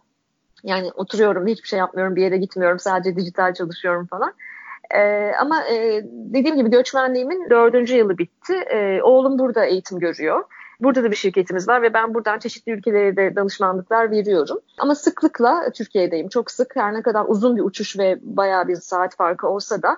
[0.64, 4.34] Yani oturuyorum, hiçbir şey yapmıyorum, bir yere gitmiyorum, sadece dijital çalışıyorum falan.
[4.96, 8.54] Ee, ama e, dediğim gibi göçmenliğimin dördüncü yılı bitti.
[8.54, 10.44] Ee, oğlum burada eğitim görüyor.
[10.80, 14.60] Burada da bir şirketimiz var ve ben buradan çeşitli ülkelere de danışmanlıklar veriyorum.
[14.80, 16.30] Ama sıklıkla Türkiye'deyim.
[16.30, 19.98] Çok sık her ne kadar uzun bir uçuş ve bayağı bir saat farkı olsa da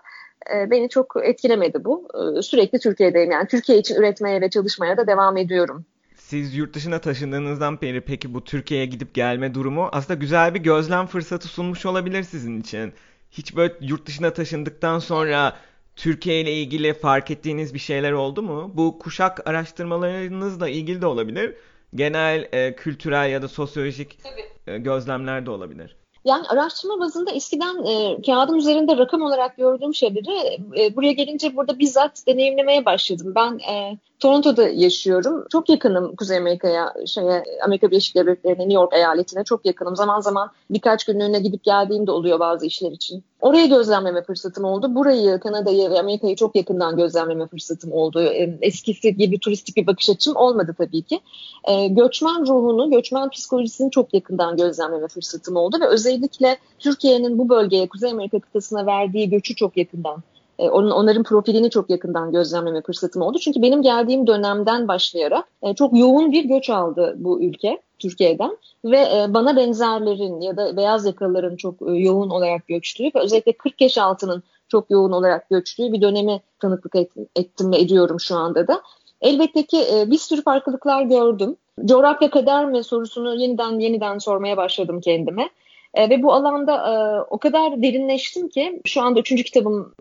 [0.53, 2.07] e, beni çok etkilemedi bu.
[2.37, 3.31] E, sürekli Türkiye'deyim.
[3.31, 5.85] Yani Türkiye için üretmeye ve çalışmaya da devam ediyorum.
[6.29, 11.07] Siz yurt dışına taşındığınızdan beri peki bu Türkiye'ye gidip gelme durumu aslında güzel bir gözlem
[11.07, 12.93] fırsatı sunmuş olabilir sizin için.
[13.31, 15.57] Hiç böyle yurt dışına taşındıktan sonra
[15.95, 18.71] Türkiye ile ilgili fark ettiğiniz bir şeyler oldu mu?
[18.73, 21.55] Bu kuşak araştırmalarınızla ilgili de olabilir.
[21.95, 24.19] Genel e, kültürel ya da sosyolojik
[24.67, 25.95] e, gözlemler de olabilir.
[26.25, 31.79] Yani araştırma bazında eskiden e, kağıdın üzerinde rakam olarak gördüğüm şeyleri e, buraya gelince burada
[31.79, 33.33] bizzat deneyimlemeye başladım.
[33.35, 35.45] Ben e, Toronto'da yaşıyorum.
[35.51, 39.95] Çok yakınım Kuzey Amerika'ya, şeye, Amerika Birleşik Devletleri'ne, New York eyaletine çok yakınım.
[39.95, 43.23] Zaman zaman birkaç günlüğüne gidip geldiğim de oluyor bazı işler için.
[43.41, 44.95] Orayı gözlemleme fırsatım oldu.
[44.95, 48.21] Burayı, Kanada'yı ve Amerika'yı çok yakından gözlemleme fırsatım oldu.
[48.61, 51.19] Eskisi gibi turistik bir bakış açım olmadı tabii ki.
[51.63, 57.87] E, göçmen ruhunu, göçmen psikolojisini çok yakından gözlemleme fırsatım oldu ve özellikle Türkiye'nin bu bölgeye,
[57.89, 60.23] Kuzey Amerika kıtasına verdiği göçü çok yakından
[60.59, 63.37] e, onun, onların profilini çok yakından gözlemleme fırsatım oldu.
[63.39, 68.97] Çünkü benim geldiğim dönemden başlayarak e, çok yoğun bir göç aldı bu ülke Türkiye'den ve
[68.97, 73.97] e, bana benzerlerin ya da beyaz yakalıların çok yoğun olarak göçtüğü ve özellikle 40 yaş
[73.97, 76.95] altının çok yoğun olarak göçtüğü bir dönemi tanıklık
[77.35, 78.81] ettim ve ediyorum şu anda da.
[79.21, 81.55] Elbette ki bir sürü farklılıklar gördüm.
[81.85, 85.49] Coğrafya kader mi sorusunu yeniden yeniden sormaya başladım kendime.
[85.93, 89.91] E, ve bu alanda e, o kadar derinleştim ki şu anda üçüncü kitabımı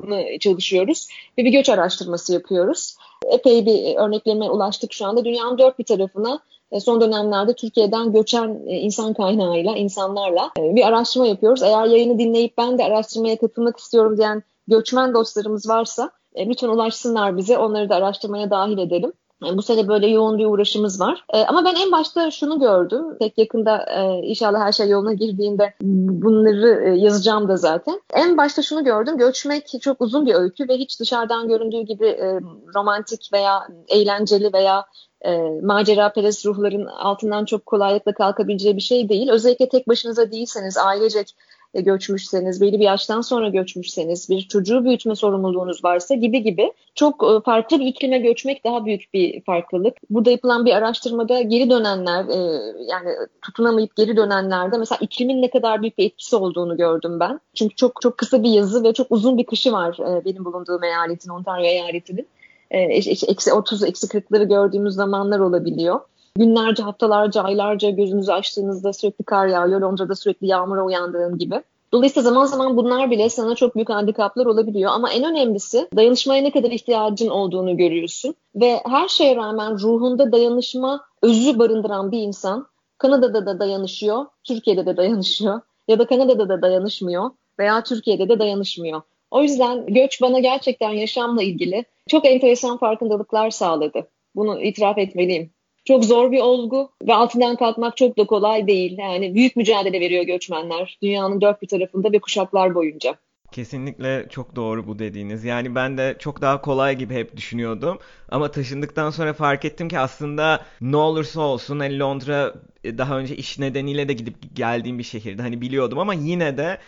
[0.40, 2.96] çalışıyoruz ve bir göç araştırması yapıyoruz.
[3.26, 5.24] Epey bir örneklerime ulaştık şu anda.
[5.24, 6.40] Dünyanın dört bir tarafına
[6.72, 11.62] e, son dönemlerde Türkiye'den göçen e, insan kaynağıyla, insanlarla e, bir araştırma yapıyoruz.
[11.62, 17.58] Eğer yayını dinleyip ben de araştırmaya katılmak istiyorum diyen göçmen dostlarımız varsa lütfen ulaşsınlar bize.
[17.58, 19.12] Onları da araştırmaya dahil edelim.
[19.42, 21.24] Bu sene böyle yoğun bir uğraşımız var.
[21.34, 23.18] E, ama ben en başta şunu gördüm.
[23.18, 28.00] Pek yakında e, inşallah her şey yoluna girdiğinde bunları e, yazacağım da zaten.
[28.14, 29.18] En başta şunu gördüm.
[29.18, 32.40] Göçmek çok uzun bir öykü ve hiç dışarıdan göründüğü gibi e,
[32.74, 34.86] romantik veya eğlenceli veya
[35.24, 39.30] e, macera perest ruhların altından çok kolaylıkla kalkabileceği bir şey değil.
[39.30, 41.34] Özellikle tek başınıza değilseniz, ailecek
[41.74, 47.40] göçmüşseniz, belli bir yaştan sonra göçmüşseniz, bir çocuğu büyütme sorumluluğunuz varsa gibi gibi çok e,
[47.44, 49.94] farklı bir iklime göçmek daha büyük bir farklılık.
[50.10, 53.10] Burada yapılan bir araştırmada geri dönenler, e, yani
[53.42, 57.40] tutunamayıp geri dönenlerde mesela iklimin ne kadar büyük bir etkisi olduğunu gördüm ben.
[57.54, 61.30] Çünkü çok çok kısa bir yazı ve çok uzun bir kışı var benim bulunduğum eyaletin,
[61.30, 62.28] Ontario eyaletinin.
[62.70, 66.00] Eksi 30, eksi 40'ları gördüğümüz zamanlar olabiliyor
[66.36, 69.80] günlerce, haftalarca, aylarca gözünüzü açtığınızda sürekli kar yağıyor.
[69.80, 71.62] Londra'da sürekli yağmura uyandığın gibi.
[71.92, 74.90] Dolayısıyla zaman zaman bunlar bile sana çok büyük handikaplar olabiliyor.
[74.92, 78.34] Ama en önemlisi dayanışmaya ne kadar ihtiyacın olduğunu görüyorsun.
[78.54, 82.66] Ve her şeye rağmen ruhunda dayanışma özü barındıran bir insan
[82.98, 85.60] Kanada'da da dayanışıyor, Türkiye'de de dayanışıyor.
[85.88, 89.02] Ya da Kanada'da da dayanışmıyor veya Türkiye'de de dayanışmıyor.
[89.30, 94.08] O yüzden göç bana gerçekten yaşamla ilgili çok enteresan farkındalıklar sağladı.
[94.34, 95.50] Bunu itiraf etmeliyim
[95.88, 98.98] çok zor bir olgu ve altından kalkmak çok da kolay değil.
[98.98, 103.16] Yani büyük mücadele veriyor göçmenler dünyanın dört bir tarafında ve kuşaklar boyunca.
[103.52, 105.44] Kesinlikle çok doğru bu dediğiniz.
[105.44, 107.98] Yani ben de çok daha kolay gibi hep düşünüyordum.
[108.28, 113.36] Ama taşındıktan sonra fark ettim ki aslında ne olursa olsun hani Londra e, daha önce
[113.36, 115.42] iş nedeniyle de gidip geldiğim bir şehirdi.
[115.42, 116.78] Hani biliyordum ama yine de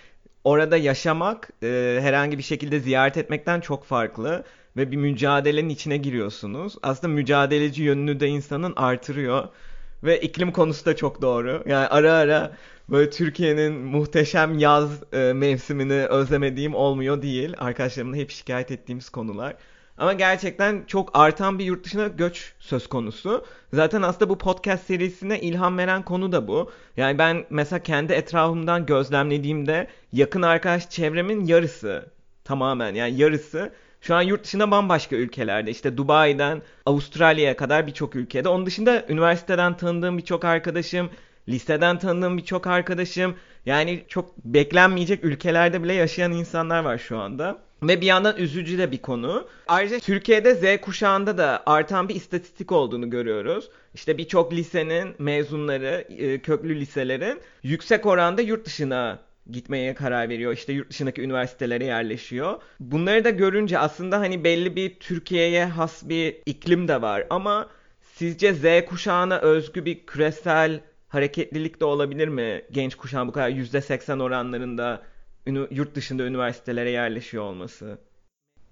[0.44, 4.44] orada yaşamak e, herhangi bir şekilde ziyaret etmekten çok farklı
[4.76, 6.74] ve bir mücadelenin içine giriyorsunuz.
[6.82, 9.48] Aslında mücadeleci yönünü de insanın artırıyor.
[10.02, 11.62] Ve iklim konusu da çok doğru.
[11.66, 12.56] Yani ara ara
[12.90, 17.54] böyle Türkiye'nin muhteşem yaz e, mevsimini özlemediğim olmuyor değil.
[17.58, 19.56] Arkadaşlarımla hep şikayet ettiğimiz konular.
[19.98, 23.44] Ama gerçekten çok artan bir yurt dışına göç söz konusu.
[23.72, 26.70] Zaten aslında bu podcast serisine ilham veren konu da bu.
[26.96, 32.10] Yani ben mesela kendi etrafımdan gözlemlediğimde yakın arkadaş çevremin yarısı
[32.44, 38.48] tamamen yani yarısı şu an yurt dışında bambaşka ülkelerde işte Dubai'den Avustralya'ya kadar birçok ülkede.
[38.48, 41.10] Onun dışında üniversiteden tanıdığım birçok arkadaşım,
[41.48, 43.34] liseden tanıdığım birçok arkadaşım
[43.66, 47.58] yani çok beklenmeyecek ülkelerde bile yaşayan insanlar var şu anda.
[47.82, 49.48] Ve bir yandan üzücü de bir konu.
[49.68, 53.68] Ayrıca Türkiye'de Z kuşağında da artan bir istatistik olduğunu görüyoruz.
[53.94, 59.18] İşte birçok lisenin mezunları, e, köklü liselerin yüksek oranda yurt dışına
[59.52, 60.52] gitmeye karar veriyor.
[60.52, 62.62] İşte yurt dışındaki üniversitelere yerleşiyor.
[62.80, 67.68] Bunları da görünce aslında hani belli bir Türkiye'ye has bir iklim de var ama
[68.02, 72.62] sizce Z kuşağına özgü bir küresel hareketlilik de olabilir mi?
[72.70, 75.02] Genç kuşağın bu kadar %80 oranlarında
[75.70, 77.98] yurt dışında üniversitelere yerleşiyor olması.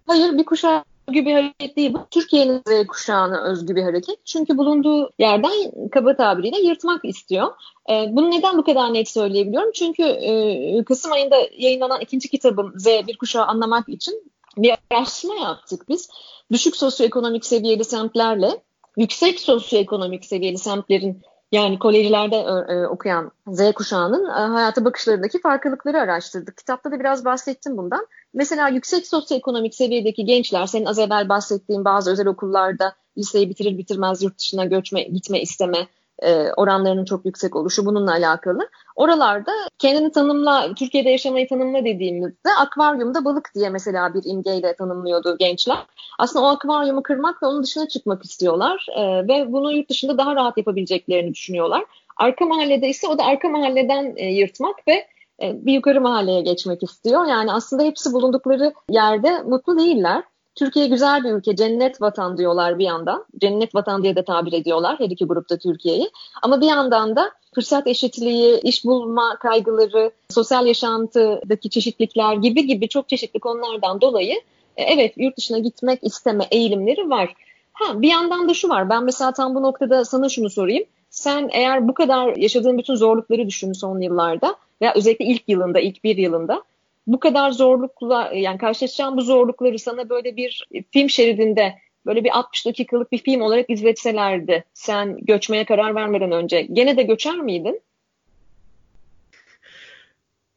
[0.06, 1.94] Hayır bir kuşağa özgü bir hareket değil.
[1.94, 4.26] Bu Türkiye'nin Z kuşağına özgü bir hareket.
[4.26, 5.52] Çünkü bulunduğu yerden
[5.92, 7.48] kaba tabiriyle yırtmak istiyor.
[7.90, 9.72] E, bunu neden bu kadar net söyleyebiliyorum?
[9.72, 15.88] Çünkü e, Kasım ayında yayınlanan ikinci kitabım Z bir kuşağı anlamak için bir araştırma yaptık
[15.88, 16.10] biz.
[16.52, 18.62] Düşük sosyoekonomik seviyeli semtlerle
[18.96, 26.00] yüksek sosyoekonomik seviyeli semtlerin yani kolejlerde e, e, okuyan Z kuşağının e, hayata bakışlarındaki farklılıkları
[26.00, 26.56] araştırdık.
[26.56, 28.06] Kitapta da biraz bahsettim bundan.
[28.34, 34.22] Mesela yüksek sosyoekonomik seviyedeki gençler, senin az evvel bahsettiğin bazı özel okullarda liseyi bitirir bitirmez
[34.22, 35.88] yurt dışına göçme, gitme isteme
[36.22, 38.68] e, oranlarının çok yüksek oluşu bununla alakalı.
[38.96, 45.78] Oralarda kendini tanımla, Türkiye'de yaşamayı tanımla dediğimizde akvaryumda balık diye mesela bir imgeyle tanımlıyordu gençler.
[46.18, 50.34] Aslında o akvaryumu kırmak ve onun dışına çıkmak istiyorlar e, ve bunu yurt dışında daha
[50.36, 51.84] rahat yapabileceklerini düşünüyorlar.
[52.16, 55.06] Arka mahallede ise o da arka mahalleden e, yırtmak ve
[55.42, 57.26] e, bir yukarı mahalleye geçmek istiyor.
[57.26, 60.22] Yani aslında hepsi bulundukları yerde mutlu değiller.
[60.58, 63.24] Türkiye güzel bir ülke, cennet vatan diyorlar bir yandan.
[63.40, 66.10] Cennet vatan diye de tabir ediyorlar her iki grupta Türkiye'yi.
[66.42, 73.08] Ama bir yandan da fırsat eşitliği, iş bulma kaygıları, sosyal yaşantıdaki çeşitlikler gibi gibi çok
[73.08, 74.34] çeşitli konulardan dolayı
[74.76, 77.34] e, evet yurt dışına gitmek isteme eğilimleri var.
[77.72, 78.90] Ha bir yandan da şu var.
[78.90, 80.84] Ben mesela tam bu noktada sana şunu sorayım.
[81.10, 86.04] Sen eğer bu kadar yaşadığın bütün zorlukları düşün son yıllarda veya özellikle ilk yılında, ilk
[86.04, 86.62] bir yılında
[87.08, 92.66] bu kadar zorlukla yani karşılaşacağın bu zorlukları sana böyle bir film şeridinde böyle bir 60
[92.66, 97.80] dakikalık bir film olarak izletselerdi sen göçmeye karar vermeden önce gene de göçer miydin?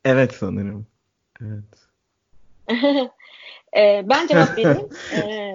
[0.05, 0.87] Evet sanırım.
[1.41, 1.87] Evet.
[3.77, 4.89] e, ben cevap vereyim.
[5.15, 5.53] e,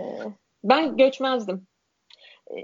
[0.65, 1.67] ben göçmezdim.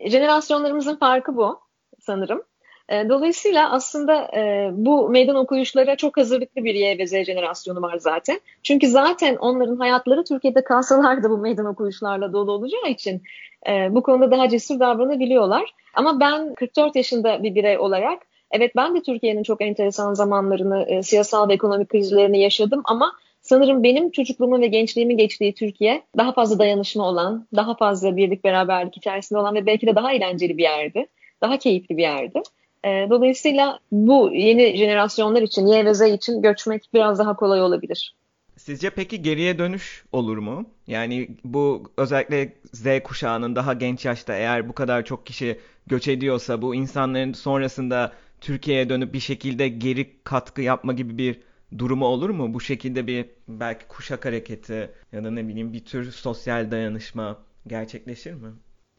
[0.06, 1.60] Jenerasyonlarımızın farkı bu
[2.00, 2.42] sanırım.
[2.88, 7.98] E, dolayısıyla aslında e, bu meydan okuyuşlara çok hazırlıklı bir Y ve Z jenerasyonu var
[7.98, 8.40] zaten.
[8.62, 13.22] Çünkü zaten onların hayatları Türkiye'de kalsalar da bu meydan okuyuşlarla dolu olacağı için
[13.68, 15.74] e, bu konuda daha cesur davranabiliyorlar.
[15.94, 18.18] Ama ben 44 yaşında bir birey olarak
[18.50, 23.82] evet ben de Türkiye'nin çok enteresan zamanlarını, e, siyasal ve ekonomik krizlerini yaşadım ama sanırım
[23.82, 29.38] benim çocukluğumu ve gençliğimi geçtiği Türkiye daha fazla dayanışma olan, daha fazla birlik beraberlik içerisinde
[29.38, 31.06] olan ve belki de daha eğlenceli bir yerdi.
[31.40, 32.42] Daha keyifli bir yerdi.
[32.84, 38.14] E, dolayısıyla bu yeni jenerasyonlar için, Y ve Z için göçmek biraz daha kolay olabilir.
[38.56, 40.66] Sizce peki geriye dönüş olur mu?
[40.86, 46.62] Yani bu özellikle Z kuşağının daha genç yaşta eğer bu kadar çok kişi göç ediyorsa
[46.62, 51.40] bu insanların sonrasında Türkiye'ye dönüp bir şekilde geri katkı yapma gibi bir
[51.78, 52.54] durumu olur mu?
[52.54, 58.34] Bu şekilde bir belki kuşak hareketi ya da ne bileyim bir tür sosyal dayanışma gerçekleşir
[58.34, 58.48] mi?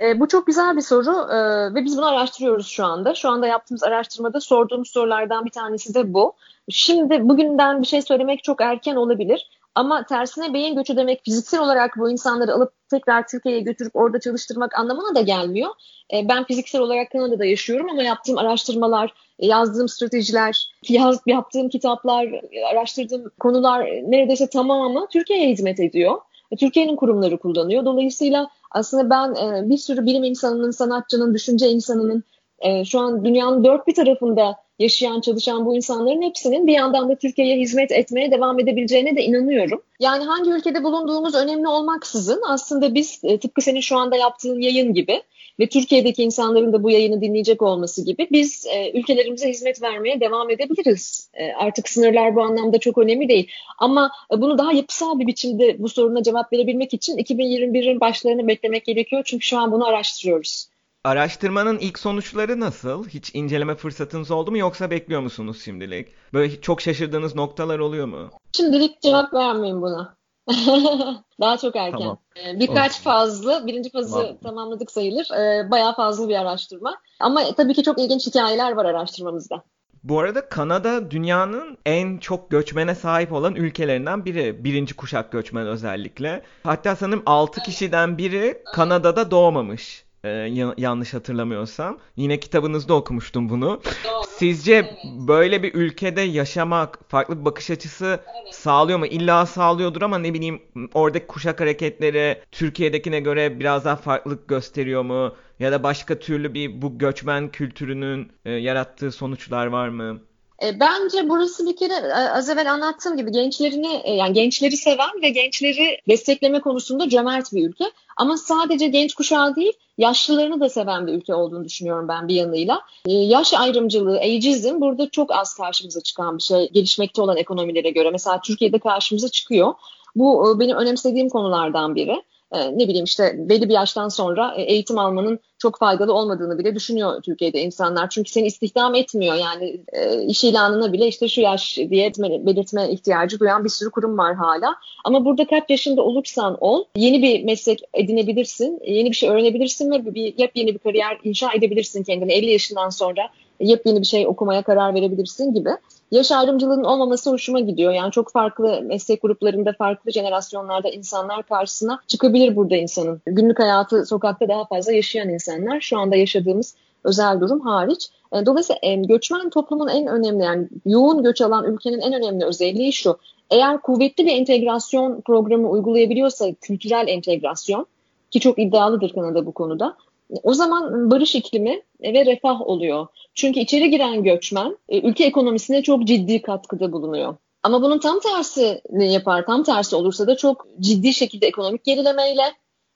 [0.01, 1.37] E, bu çok güzel bir soru e,
[1.75, 3.15] ve biz bunu araştırıyoruz şu anda.
[3.15, 6.33] Şu anda yaptığımız araştırmada sorduğumuz sorulardan bir tanesi de bu.
[6.69, 9.49] Şimdi bugünden bir şey söylemek çok erken olabilir.
[9.75, 14.79] Ama tersine beyin göçü demek fiziksel olarak bu insanları alıp tekrar Türkiye'ye götürüp orada çalıştırmak
[14.79, 15.69] anlamına da gelmiyor.
[16.13, 22.27] E, ben fiziksel olarak Kanada'da yaşıyorum ama yaptığım araştırmalar, yazdığım stratejiler, yaz, yaptığım kitaplar,
[22.71, 26.21] araştırdığım konular neredeyse tamamı Türkiye'ye hizmet ediyor.
[26.55, 27.85] Türkiye'nin kurumları kullanıyor.
[27.85, 32.23] Dolayısıyla aslında ben e, bir sürü bilim insanının, sanatçının, düşünce insanının
[32.59, 37.15] e, şu an dünyanın dört bir tarafında yaşayan, çalışan bu insanların hepsinin bir yandan da
[37.15, 39.81] Türkiye'ye hizmet etmeye devam edebileceğine de inanıyorum.
[39.99, 44.93] Yani hangi ülkede bulunduğumuz önemli olmaksızın aslında biz e, tıpkı senin şu anda yaptığın yayın
[44.93, 45.23] gibi
[45.59, 50.49] ve Türkiye'deki insanların da bu yayını dinleyecek olması gibi biz e, ülkelerimize hizmet vermeye devam
[50.49, 51.29] edebiliriz.
[51.33, 53.51] E, artık sınırlar bu anlamda çok önemli değil.
[53.77, 58.85] Ama e, bunu daha yapısal bir biçimde bu soruna cevap verebilmek için 2021'in başlarını beklemek
[58.85, 59.21] gerekiyor.
[59.25, 60.67] Çünkü şu an bunu araştırıyoruz.
[61.03, 63.07] Araştırmanın ilk sonuçları nasıl?
[63.07, 66.07] Hiç inceleme fırsatınız oldu mu yoksa bekliyor musunuz şimdilik?
[66.33, 68.29] Böyle çok şaşırdığınız noktalar oluyor mu?
[68.57, 70.15] Şimdilik cevap vermeyeyim buna.
[71.41, 71.99] Daha çok erken.
[71.99, 72.17] Tamam.
[72.35, 73.03] Ee, birkaç Olsun.
[73.03, 74.37] fazlı, birinci fazı tamam.
[74.43, 75.27] tamamladık sayılır.
[75.31, 76.95] Ee, bayağı fazla bir araştırma.
[77.19, 79.63] Ama tabii ki çok ilginç hikayeler var araştırmamızda.
[80.03, 84.63] Bu arada Kanada dünyanın en çok göçmene sahip olan ülkelerinden biri.
[84.63, 86.43] Birinci kuşak göçmen özellikle.
[86.63, 90.05] Hatta sanırım 6 kişiden biri Kanada'da doğmamış.
[90.25, 90.29] Ee,
[90.77, 91.97] yanlış hatırlamıyorsam.
[92.15, 93.81] Yine kitabınızda okumuştum bunu.
[94.27, 98.19] Sizce böyle bir ülkede yaşamak farklı bir bakış açısı
[98.51, 99.05] sağlıyor mu?
[99.05, 100.61] İlla sağlıyordur ama ne bileyim
[100.93, 105.35] oradaki kuşak hareketleri Türkiye'dekine göre biraz daha farklılık gösteriyor mu?
[105.59, 110.21] Ya da başka türlü bir bu göçmen kültürünün e, yarattığı sonuçlar var mı?
[110.63, 115.21] E, bence burası bir kere e, az evvel anlattığım gibi gençlerini e, yani gençleri seven
[115.21, 117.85] ve gençleri destekleme konusunda cömert bir ülke.
[118.17, 122.81] Ama sadece genç kuşağı değil yaşlılarını da seven bir ülke olduğunu düşünüyorum ben bir yanıyla.
[123.07, 128.09] Yaş ayrımcılığı, ageism burada çok az karşımıza çıkan bir şey gelişmekte olan ekonomilere göre.
[128.11, 129.73] Mesela Türkiye'de karşımıza çıkıyor.
[130.15, 132.23] Bu benim önemsediğim konulardan biri.
[132.53, 136.75] E, ne bileyim işte belli bir yaştan sonra e, eğitim almanın çok faydalı olmadığını bile
[136.75, 138.09] düşünüyor Türkiye'de insanlar.
[138.09, 143.39] Çünkü seni istihdam etmiyor yani e, iş ilanına bile işte şu yaş diye belirtme ihtiyacı
[143.39, 144.75] duyan bir sürü kurum var hala.
[145.03, 150.15] Ama burada kaç yaşında olursan ol yeni bir meslek edinebilirsin, yeni bir şey öğrenebilirsin ve
[150.15, 154.95] bir yepyeni bir kariyer inşa edebilirsin kendine 50 yaşından sonra yepyeni bir şey okumaya karar
[154.95, 155.69] verebilirsin gibi.
[156.13, 157.91] Yaş ayrımcılığının olmaması hoşuma gidiyor.
[157.91, 163.21] Yani çok farklı meslek gruplarında, farklı jenerasyonlarda insanlar karşısına çıkabilir burada insanın.
[163.25, 165.81] Günlük hayatı sokakta daha fazla yaşayan insanlar.
[165.81, 168.09] Şu anda yaşadığımız özel durum hariç.
[168.33, 173.17] E, dolayısıyla göçmen toplumun en önemli yani yoğun göç alan ülkenin en önemli özelliği şu.
[173.49, 177.85] Eğer kuvvetli bir entegrasyon programı uygulayabiliyorsa kültürel entegrasyon
[178.31, 179.95] ki çok iddialıdır Kanada bu konuda
[180.43, 183.07] o zaman barış iklimi ve refah oluyor.
[183.33, 187.35] Çünkü içeri giren göçmen e, ülke ekonomisine çok ciddi katkıda bulunuyor.
[187.63, 189.45] Ama bunun tam tersi ne yapar?
[189.45, 192.43] Tam tersi olursa da çok ciddi şekilde ekonomik gerilemeyle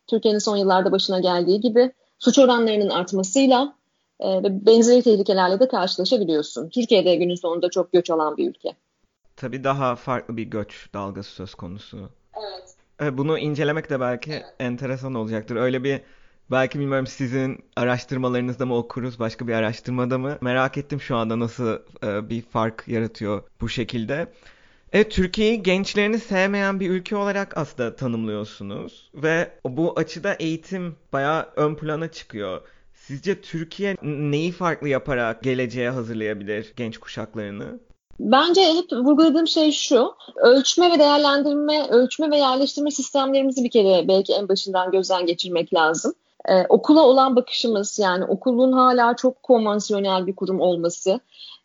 [0.08, 3.76] Türkiye'nin son yıllarda başına geldiği gibi suç oranlarının artmasıyla
[4.20, 6.70] e, ve benzeri tehlikelerle de karşılaşabiliyorsun.
[6.70, 8.76] Türkiye'de günün sonunda çok göç alan bir ülke.
[9.36, 12.10] Tabii daha farklı bir göç dalgası söz konusu.
[12.38, 12.76] Evet.
[13.02, 14.46] E, bunu incelemek de belki evet.
[14.60, 15.56] enteresan olacaktır.
[15.56, 16.02] Öyle bir
[16.52, 20.38] Belki bilmiyorum sizin araştırmalarınızda mı okuruz, başka bir araştırmada mı?
[20.42, 24.28] Merak ettim şu anda nasıl e, bir fark yaratıyor bu şekilde.
[24.94, 31.76] Evet, Türkiye'yi gençlerini sevmeyen bir ülke olarak aslında tanımlıyorsunuz ve bu açıda eğitim bayağı ön
[31.76, 32.62] plana çıkıyor.
[32.94, 37.80] Sizce Türkiye neyi farklı yaparak geleceğe hazırlayabilir genç kuşaklarını?
[38.20, 40.14] Bence hep vurguladığım şey şu.
[40.36, 46.14] Ölçme ve değerlendirme, ölçme ve yerleştirme sistemlerimizi bir kere belki en başından gözden geçirmek lazım.
[46.48, 51.20] Ee, okula olan bakışımız yani okulun hala çok konvansiyonel bir kurum olması,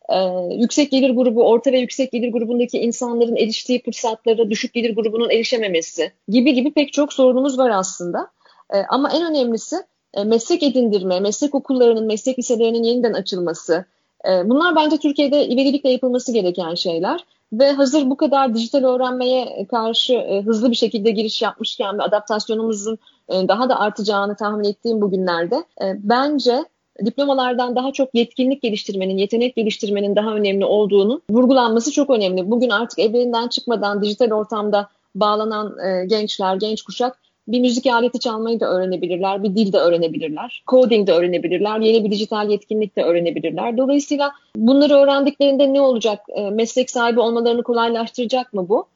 [0.08, 0.16] e,
[0.50, 6.12] yüksek gelir grubu, orta ve yüksek gelir grubundaki insanların eriştiği fırsatlara düşük gelir grubunun erişememesi
[6.28, 8.28] gibi gibi pek çok sorunumuz var aslında.
[8.74, 9.76] E, ama en önemlisi
[10.14, 13.84] e, meslek edindirme, meslek okullarının, meslek liselerinin yeniden açılması.
[14.28, 17.24] E, bunlar bence Türkiye'de ivedilikle yapılması gereken şeyler.
[17.52, 22.98] Ve hazır bu kadar dijital öğrenmeye karşı e, hızlı bir şekilde giriş yapmışken ve adaptasyonumuzun
[23.28, 26.64] e, daha da artacağını tahmin ettiğim bugünlerde e, bence
[27.06, 32.50] diplomalardan daha çok yetkinlik geliştirmenin, yetenek geliştirmenin daha önemli olduğunu vurgulanması çok önemli.
[32.50, 38.60] Bugün artık evlerinden çıkmadan dijital ortamda bağlanan e, gençler, genç kuşak bir müzik aleti çalmayı
[38.60, 43.76] da öğrenebilirler, bir dil de öğrenebilirler, coding de öğrenebilirler, yeni bir dijital yetkinlik de öğrenebilirler.
[43.76, 46.20] Dolayısıyla bunları öğrendiklerinde ne olacak?
[46.28, 48.86] E, meslek sahibi olmalarını kolaylaştıracak mı bu?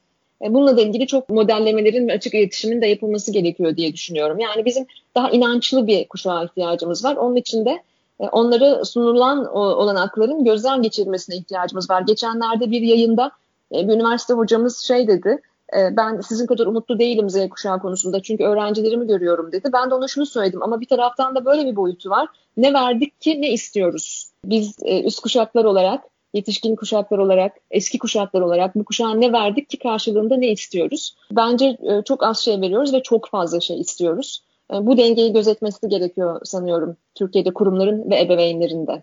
[0.43, 4.39] E, bununla da ilgili çok modellemelerin ve açık iletişimin de yapılması gerekiyor diye düşünüyorum.
[4.39, 7.17] Yani bizim daha inançlı bir kuşağa ihtiyacımız var.
[7.17, 7.83] Onun için de
[8.21, 12.03] e, onlara sunulan olanakların gözden geçirilmesine ihtiyacımız var.
[12.03, 13.31] Geçenlerde bir yayında
[13.73, 15.39] bir üniversite hocamız şey dedi,
[15.73, 19.71] ben sizin kadar umutlu değilim Z kuşağı konusunda çünkü öğrencilerimi görüyorum dedi.
[19.73, 22.29] Ben de ona şunu söyledim ama bir taraftan da böyle bir boyutu var.
[22.57, 24.31] Ne verdik ki ne istiyoruz?
[24.45, 26.05] Biz üst kuşaklar olarak
[26.37, 31.17] yetişkin kuşaklar olarak, eski kuşaklar olarak bu kuşağa ne verdik ki karşılığında ne istiyoruz?
[31.33, 34.43] Bence e, çok az şey veriyoruz ve çok fazla şey istiyoruz.
[34.73, 39.03] E, bu dengeyi gözetmesi gerekiyor sanıyorum Türkiye'de kurumların ve ebeveynlerin de.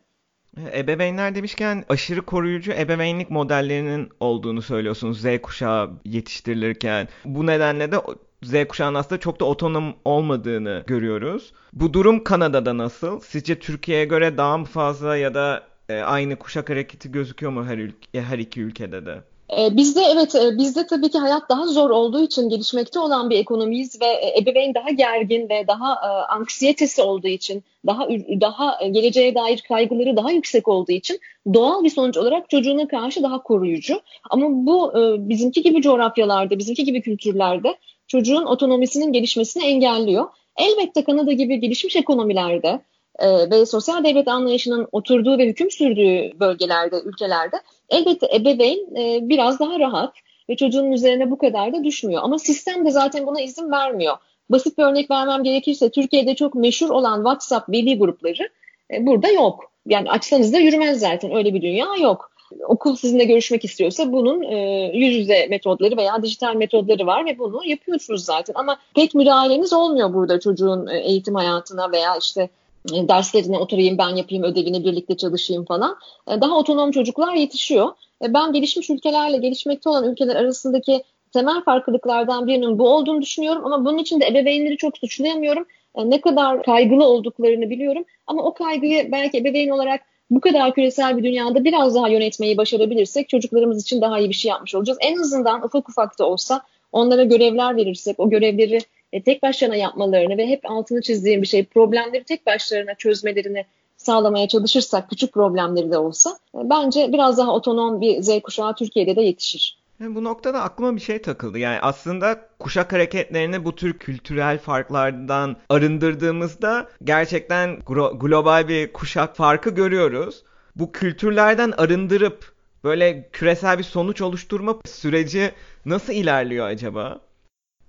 [0.58, 7.08] Ebeveynler demişken aşırı koruyucu ebeveynlik modellerinin olduğunu söylüyorsunuz Z kuşağı yetiştirilirken.
[7.26, 7.98] Bu nedenle de
[8.44, 11.54] Z kuşağının aslında çok da otonom olmadığını görüyoruz.
[11.74, 13.20] Bu durum Kanada'da nasıl?
[13.20, 17.78] Sizce Türkiye'ye göre daha mı fazla ya da e, aynı kuşak hareketi gözüküyor mu her
[17.78, 19.24] ülke, her iki ülkede de?
[19.60, 23.38] E, bizde evet e, bizde tabii ki hayat daha zor olduğu için gelişmekte olan bir
[23.38, 25.98] ekonomiyiz ve e, ebeveyn daha gergin ve daha
[26.30, 28.08] anksiyetesi olduğu için daha
[28.42, 31.20] daha geleceğe dair kaygıları daha yüksek olduğu için
[31.54, 34.02] doğal bir sonuç olarak çocuğuna karşı daha koruyucu.
[34.30, 34.94] Ama bu
[35.30, 37.76] bizimki gibi coğrafyalarda, bizimki gibi kültürlerde
[38.08, 40.26] çocuğun otonomisinin gelişmesini engelliyor.
[40.58, 42.82] Elbette Kanada gibi gelişmiş ekonomilerde
[43.20, 47.56] e, ve sosyal devlet anlayışının oturduğu ve hüküm sürdüğü bölgelerde, ülkelerde
[47.90, 50.14] elbette ebeveyn e, biraz daha rahat
[50.50, 52.22] ve çocuğun üzerine bu kadar da düşmüyor.
[52.24, 54.18] Ama sistem de zaten buna izin vermiyor.
[54.50, 58.50] Basit bir örnek vermem gerekirse Türkiye'de çok meşhur olan WhatsApp veli grupları
[58.92, 59.72] e, burada yok.
[59.86, 62.34] Yani açsanız da yürümez zaten öyle bir dünya yok.
[62.68, 67.66] Okul sizinle görüşmek istiyorsa bunun e, yüz yüze metodları veya dijital metodları var ve bunu
[67.66, 68.54] yapıyorsunuz zaten.
[68.58, 72.50] Ama pek müdahaleniz olmuyor burada çocuğun e, eğitim hayatına veya işte
[72.90, 75.98] derslerine oturayım ben yapayım ödevini birlikte çalışayım falan.
[76.28, 77.90] E, daha otonom çocuklar yetişiyor.
[78.22, 81.04] E, ben gelişmiş ülkelerle gelişmekte olan ülkeler arasındaki
[81.34, 85.66] temel farklılıklardan birinin bu olduğunu düşünüyorum ama bunun için de ebeveynleri çok suçlayamıyorum.
[86.06, 91.24] Ne kadar kaygılı olduklarını biliyorum ama o kaygıyı belki ebeveyn olarak bu kadar küresel bir
[91.24, 94.98] dünyada biraz daha yönetmeyi başarabilirsek çocuklarımız için daha iyi bir şey yapmış olacağız.
[95.02, 96.62] En azından ufak ufak da olsa
[96.92, 98.80] onlara görevler verirsek, o görevleri
[99.14, 103.66] e, tek başlarına yapmalarını ve hep altını çizdiğim bir şey problemleri tek başlarına çözmelerini
[103.98, 109.16] sağlamaya çalışırsak küçük problemleri de olsa e, bence biraz daha otonom bir Z kuşağı Türkiye'de
[109.16, 109.84] de yetişir.
[110.00, 111.60] Bu noktada aklıma bir şey takıldı.
[111.60, 117.80] Yani aslında kuşak hareketlerini bu tür kültürel farklardan arındırdığımızda gerçekten
[118.20, 120.44] global bir kuşak farkı görüyoruz.
[120.76, 122.54] Bu kültürlerden arındırıp
[122.84, 125.52] böyle küresel bir sonuç oluşturma süreci
[125.86, 127.20] nasıl ilerliyor acaba?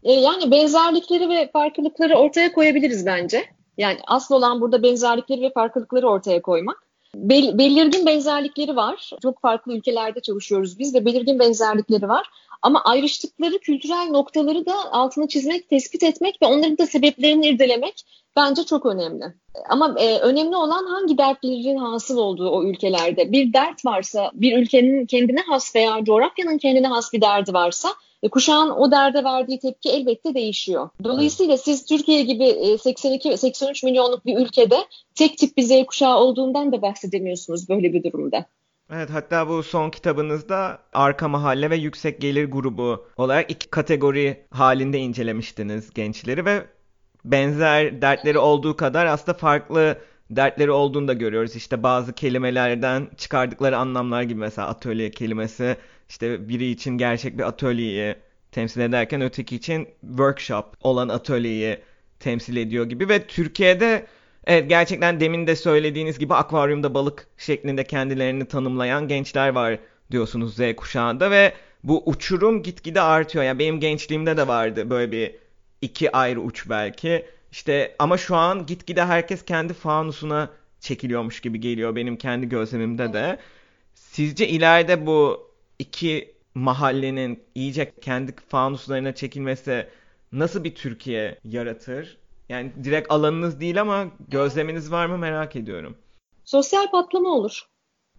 [0.05, 3.45] E, yani benzerlikleri ve farklılıkları ortaya koyabiliriz bence.
[3.79, 6.85] Yani asıl olan burada benzerlikleri ve farklılıkları ortaya koymak.
[7.15, 9.11] Bel, belirgin benzerlikleri var.
[9.23, 12.27] Çok farklı ülkelerde çalışıyoruz biz ve belirgin benzerlikleri var.
[12.63, 18.03] Ama ayrıştıkları kültürel noktaları da altını çizmek, tespit etmek ve onların da sebeplerini irdelemek
[18.37, 19.25] bence çok önemli.
[19.69, 23.33] Ama e, önemli olan hangi dertlerin hasıl olduğu o ülkelerde.
[23.33, 27.89] Bir dert varsa, bir ülkenin kendine has veya coğrafyanın kendine has bir derdi varsa
[28.25, 30.89] e, kuşağın o derde verdiği tepki elbette değişiyor.
[31.05, 34.77] Dolayısıyla siz Türkiye gibi 82-83 e, milyonluk bir ülkede
[35.15, 38.47] tek tip bir Z kuşağı olduğundan da bahsedemiyorsunuz böyle bir durumda.
[38.93, 44.99] Evet hatta bu son kitabınızda arka mahalle ve yüksek gelir grubu olarak iki kategori halinde
[44.99, 46.67] incelemiştiniz gençleri ve
[47.25, 49.99] benzer dertleri olduğu kadar aslında farklı
[50.31, 51.57] dertleri olduğunu da görüyoruz.
[51.57, 55.77] İşte bazı kelimelerden çıkardıkları anlamlar gibi mesela atölye kelimesi
[56.09, 58.15] işte biri için gerçek bir atölyeyi
[58.53, 61.79] temsil ederken öteki için workshop olan atölyeyi
[62.21, 64.07] temsil ediyor gibi ve Türkiye'de
[64.47, 69.79] evet gerçekten demin de söylediğiniz gibi akvaryumda balık şeklinde kendilerini tanımlayan gençler var
[70.11, 71.53] diyorsunuz Z kuşağında ve
[71.85, 73.45] bu uçurum gitgide artıyor.
[73.45, 75.35] Yani benim gençliğimde de vardı böyle bir
[75.83, 77.27] iki ayrı uç belki.
[77.53, 80.51] İşte ama şu an gitgide herkes kendi fanusuna
[80.81, 83.39] çekiliyormuş gibi geliyor benim kendi gözlemimde de.
[83.95, 85.44] Sizce ileride bu
[85.79, 89.87] iki mahallenin iyice kendi fanuslarına çekilmesi
[90.33, 92.19] nasıl bir Türkiye yaratır?
[92.49, 95.97] Yani direkt alanınız değil ama gözleminiz var mı merak ediyorum.
[96.45, 97.63] Sosyal patlama olur.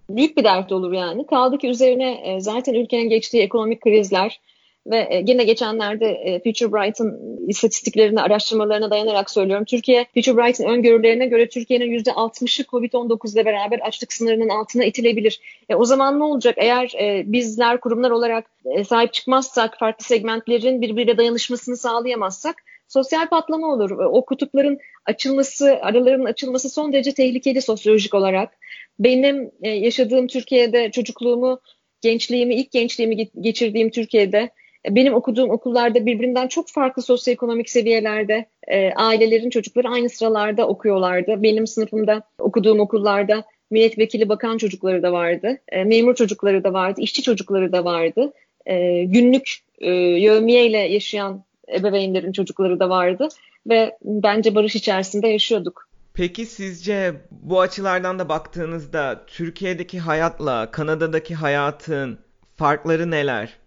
[0.10, 1.28] Büyük bir dert olur yani.
[1.28, 4.41] Kaldı ki üzerine e, zaten ülkenin geçtiği ekonomik krizler,
[4.88, 9.65] ve e, yine geçenlerde e, Future Bright'ın istatistiklerine, araştırmalarına dayanarak söylüyorum.
[9.65, 15.39] Türkiye, Future Bright'ın öngörülerine göre Türkiye'nin %60'ı COVID-19 ile beraber açlık sınırının altına itilebilir.
[15.69, 16.55] E, o zaman ne olacak?
[16.57, 22.55] Eğer e, bizler kurumlar olarak e, sahip çıkmazsak, farklı segmentlerin birbiriyle dayanışmasını sağlayamazsak
[22.88, 23.91] sosyal patlama olur.
[23.91, 28.57] O kutupların açılması, araların açılması son derece tehlikeli sosyolojik olarak.
[28.99, 31.59] Benim e, yaşadığım Türkiye'de çocukluğumu,
[32.01, 34.51] gençliğimi, ilk gençliğimi geçirdiğim Türkiye'de
[34.89, 41.43] benim okuduğum okullarda birbirinden çok farklı sosyoekonomik seviyelerde e, ailelerin çocukları aynı sıralarda okuyorlardı.
[41.43, 47.21] Benim sınıfımda okuduğum okullarda milletvekili bakan çocukları da vardı, e, memur çocukları da vardı, işçi
[47.21, 48.33] çocukları da vardı.
[48.65, 51.43] E, günlük e, yövmiyeyle yaşayan
[51.79, 53.27] ebeveynlerin çocukları da vardı
[53.69, 55.89] ve bence barış içerisinde yaşıyorduk.
[56.13, 62.19] Peki sizce bu açılardan da baktığınızda Türkiye'deki hayatla Kanada'daki hayatın
[62.55, 63.64] farkları neler?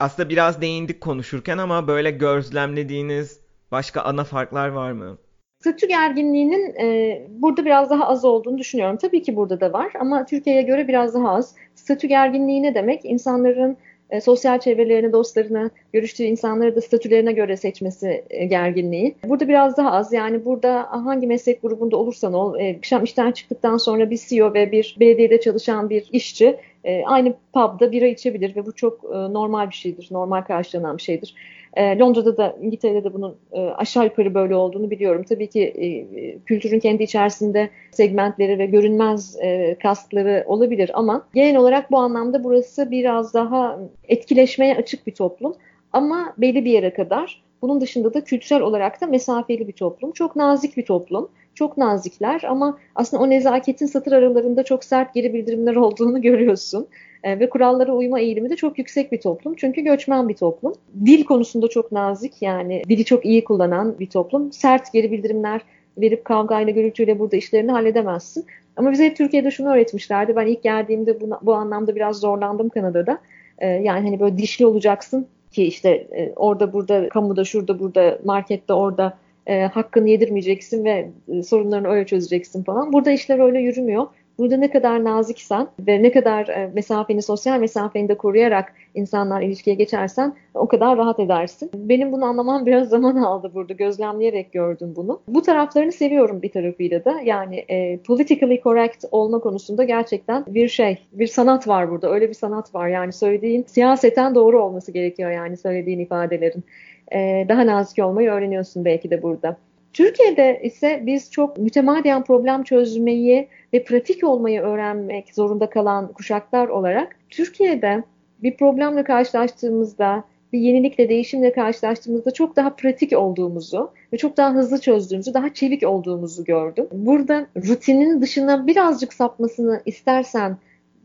[0.00, 3.40] Aslında biraz değindik konuşurken ama böyle gözlemlediğiniz
[3.72, 5.18] başka ana farklar var mı?
[5.60, 8.96] Statü gerginliğinin e, burada biraz daha az olduğunu düşünüyorum.
[8.96, 11.54] Tabii ki burada da var ama Türkiye'ye göre biraz daha az.
[11.74, 13.04] Statü gerginliği ne demek?
[13.04, 13.76] İnsanların
[14.10, 19.14] e, sosyal çevrelerini, dostlarını, görüştüğü insanları da statülerine göre seçmesi e, gerginliği.
[19.24, 20.12] Burada biraz daha az.
[20.12, 24.72] Yani burada hangi meslek grubunda olursan ol, e, akşam işten çıktıktan sonra bir CEO ve
[24.72, 29.74] bir belediyede çalışan bir işçi e, aynı pub'da bira içebilir ve bu çok normal bir
[29.74, 31.34] şeydir, normal karşılanan bir şeydir.
[31.74, 35.24] E, Londra'da da İngiltere'de de bunun e, aşağı yukarı böyle olduğunu biliyorum.
[35.28, 41.90] Tabii ki e, kültürün kendi içerisinde segmentleri ve görünmez e, kastları olabilir ama genel olarak
[41.90, 45.54] bu anlamda burası biraz daha etkileşmeye açık bir toplum.
[45.92, 50.12] Ama belli bir yere kadar bunun dışında da kültürel olarak da mesafeli bir toplum.
[50.12, 51.28] Çok nazik bir toplum
[51.58, 56.86] çok nazikler ama aslında o nezaketin satır aralarında çok sert geri bildirimler olduğunu görüyorsun.
[57.22, 59.54] E, ve kurallara uyma eğilimi de çok yüksek bir toplum.
[59.54, 60.74] Çünkü göçmen bir toplum.
[61.06, 64.52] Dil konusunda çok nazik yani dili çok iyi kullanan bir toplum.
[64.52, 65.60] Sert geri bildirimler
[65.98, 68.46] verip kavgayla gürültüyle burada işlerini halledemezsin.
[68.76, 70.36] Ama bize hep Türkiye'de şunu öğretmişlerdi.
[70.36, 73.18] Ben ilk geldiğimde bu, bu anlamda biraz zorlandım Kanada'da.
[73.58, 75.26] Ee, yani hani böyle dişli olacaksın
[75.58, 81.42] ki işte e, orada burada kamuda şurada burada markette orada e, hakkını yedirmeyeceksin ve e,
[81.42, 82.92] sorunlarını öyle çözeceksin falan.
[82.92, 84.06] Burada işler öyle yürümüyor.
[84.38, 89.76] Burada ne kadar naziksen ve ne kadar e, mesafeni, sosyal mesafeni de koruyarak insanlar ilişkiye
[89.76, 91.70] geçersen o kadar rahat edersin.
[91.74, 93.72] Benim bunu anlamam biraz zaman aldı burada.
[93.72, 95.20] Gözlemleyerek gördüm bunu.
[95.28, 97.20] Bu taraflarını seviyorum bir tarafıyla da.
[97.24, 102.10] Yani e, politically correct olma konusunda gerçekten bir şey, bir sanat var burada.
[102.12, 102.88] Öyle bir sanat var.
[102.88, 106.64] Yani söylediğin siyaseten doğru olması gerekiyor yani söylediğin ifadelerin.
[107.12, 109.56] E, daha nazik olmayı öğreniyorsun belki de burada.
[109.98, 117.16] Türkiye'de ise biz çok mütemadiyen problem çözmeyi ve pratik olmayı öğrenmek zorunda kalan kuşaklar olarak
[117.30, 118.02] Türkiye'de
[118.42, 124.80] bir problemle karşılaştığımızda bir yenilikle, değişimle karşılaştığımızda çok daha pratik olduğumuzu ve çok daha hızlı
[124.80, 126.86] çözdüğümüzü, daha çevik olduğumuzu gördüm.
[126.92, 130.56] Burada rutinin dışına birazcık sapmasını istersen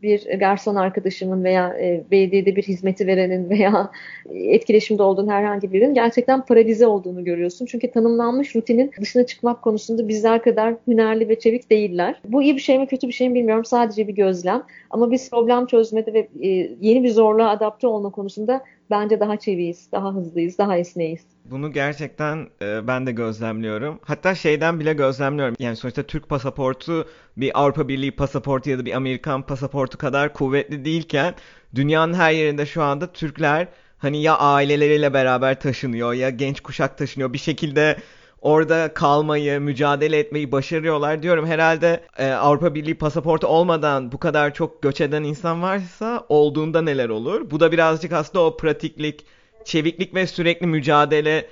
[0.04, 3.90] bir garson arkadaşımın veya e, belediyede bir hizmeti verenin veya
[4.34, 7.66] etkileşimde olduğun herhangi birinin gerçekten paralize olduğunu görüyorsun.
[7.66, 12.20] Çünkü tanımlanmış rutinin dışına çıkmak konusunda bizler kadar hünerli ve çevik değiller.
[12.24, 13.64] Bu iyi bir şey mi kötü bir şey mi bilmiyorum.
[13.64, 14.62] Sadece bir gözlem.
[14.90, 16.48] Ama biz problem çözmede ve e,
[16.80, 21.33] yeni bir zorluğa adapte olma konusunda bence daha çeviyiz, daha hızlıyız, daha esneyiz.
[21.44, 24.00] Bunu gerçekten e, ben de gözlemliyorum.
[24.02, 25.54] Hatta şeyden bile gözlemliyorum.
[25.58, 30.84] Yani sonuçta Türk pasaportu bir Avrupa Birliği pasaportu ya da bir Amerikan pasaportu kadar kuvvetli
[30.84, 31.34] değilken
[31.74, 33.68] dünyanın her yerinde şu anda Türkler
[33.98, 37.32] hani ya aileleriyle beraber taşınıyor ya genç kuşak taşınıyor.
[37.32, 37.96] Bir şekilde
[38.40, 41.46] orada kalmayı, mücadele etmeyi başarıyorlar diyorum.
[41.46, 47.08] Herhalde e, Avrupa Birliği pasaportu olmadan bu kadar çok göç eden insan varsa olduğunda neler
[47.08, 47.50] olur?
[47.50, 49.26] Bu da birazcık aslında o pratiklik,
[49.64, 51.46] çeviklik ve sürekli mücadele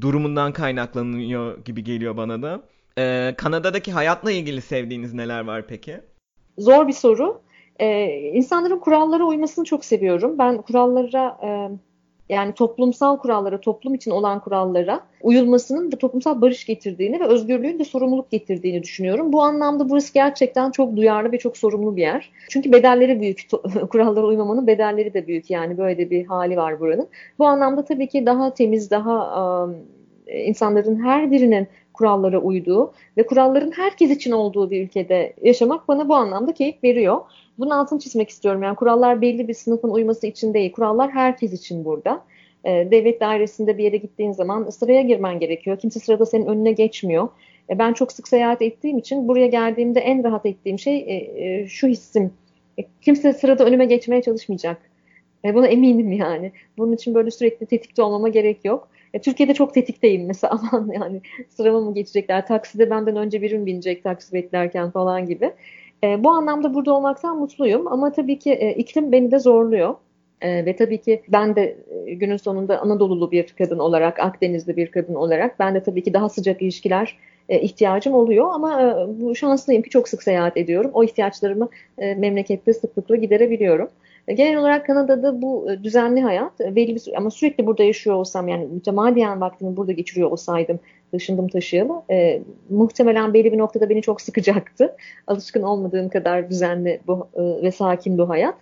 [0.00, 2.62] durumundan kaynaklanıyor gibi geliyor bana da.
[2.98, 6.00] Ee, Kanada'daki hayatla ilgili sevdiğiniz neler var peki?
[6.58, 7.40] Zor bir soru.
[7.78, 10.38] Ee, insanların kurallara uymasını çok seviyorum.
[10.38, 11.48] Ben kurallara e,
[12.28, 17.84] yani toplumsal kurallara, toplum için olan kurallara uyulmasının da toplumsal barış getirdiğini ve özgürlüğün de
[17.84, 19.32] sorumluluk getirdiğini düşünüyorum.
[19.32, 22.30] Bu anlamda burası gerçekten çok duyarlı ve çok sorumlu bir yer.
[22.50, 23.48] Çünkü bedelleri büyük.
[23.90, 25.50] kurallara uymamanın bedelleri de büyük.
[25.50, 27.08] Yani böyle bir hali var buranın.
[27.38, 29.68] Bu anlamda tabii ki daha temiz, daha
[30.26, 36.14] insanların her birinin kurallara uyduğu ve kuralların herkes için olduğu bir ülkede yaşamak bana bu
[36.14, 37.20] anlamda keyif veriyor.
[37.58, 38.62] Bunun altını çizmek istiyorum.
[38.62, 40.72] Yani kurallar belli bir sınıfın uyması için değil.
[40.72, 42.24] Kurallar herkes için burada.
[42.64, 45.78] E, devlet dairesinde bir yere gittiğin zaman sıraya girmen gerekiyor.
[45.78, 47.28] Kimse sırada senin önüne geçmiyor.
[47.70, 51.66] E, ben çok sık seyahat ettiğim için buraya geldiğimde en rahat ettiğim şey e, e,
[51.68, 52.32] şu hissim.
[53.02, 54.90] Kimse sırada önüme geçmeye çalışmayacak.
[55.44, 56.52] E, buna eminim yani.
[56.78, 58.88] Bunun için böyle sürekli tetikte olmama gerek yok.
[59.14, 62.46] E, Türkiye'de çok tetikteyim mesela aman yani sırama mı geçecekler?
[62.46, 65.52] Takside benden önce birim binecek taksi beklerken falan gibi.
[66.04, 69.94] E, bu anlamda burada olmaktan mutluyum ama tabii ki e, iklim beni de zorluyor.
[70.40, 74.90] E, ve tabii ki ben de e, günün sonunda Anadolu'lu bir kadın olarak, Akdenizli bir
[74.90, 79.82] kadın olarak ben de tabii ki daha sıcak ilişkiler ihtiyacım oluyor ama e, bu şanslıyım
[79.82, 80.90] ki çok sık seyahat ediyorum.
[80.94, 81.68] O ihtiyaçlarımı
[81.98, 83.88] e, memlekette sıklıkla giderebiliyorum.
[84.28, 88.16] E, genel olarak Kanada'da bu e, düzenli hayat e, belli bir ama sürekli burada yaşıyor
[88.16, 90.80] olsam yani mütemadiyen vaktimi burada geçiriyor olsaydım
[91.12, 94.96] taşındım taşıyalı e, muhtemelen belli bir noktada beni çok sıkacaktı.
[95.26, 98.54] Alışkın olmadığım kadar düzenli bu, e, ve sakin bu hayat.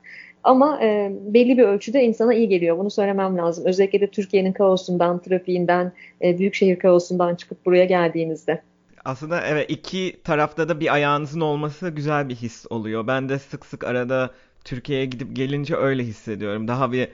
[0.44, 2.78] Ama e, belli bir ölçüde insana iyi geliyor.
[2.78, 3.64] Bunu söylemem lazım.
[3.66, 8.62] Özellikle de Türkiye'nin kaosundan, trafiğinden, e, büyük şehir kaosundan çıkıp buraya geldiğinizde.
[9.04, 13.06] Aslında evet iki tarafta da bir ayağınızın olması güzel bir his oluyor.
[13.06, 14.30] Ben de sık sık arada
[14.64, 16.68] Türkiye'ye gidip gelince öyle hissediyorum.
[16.68, 17.08] Daha bir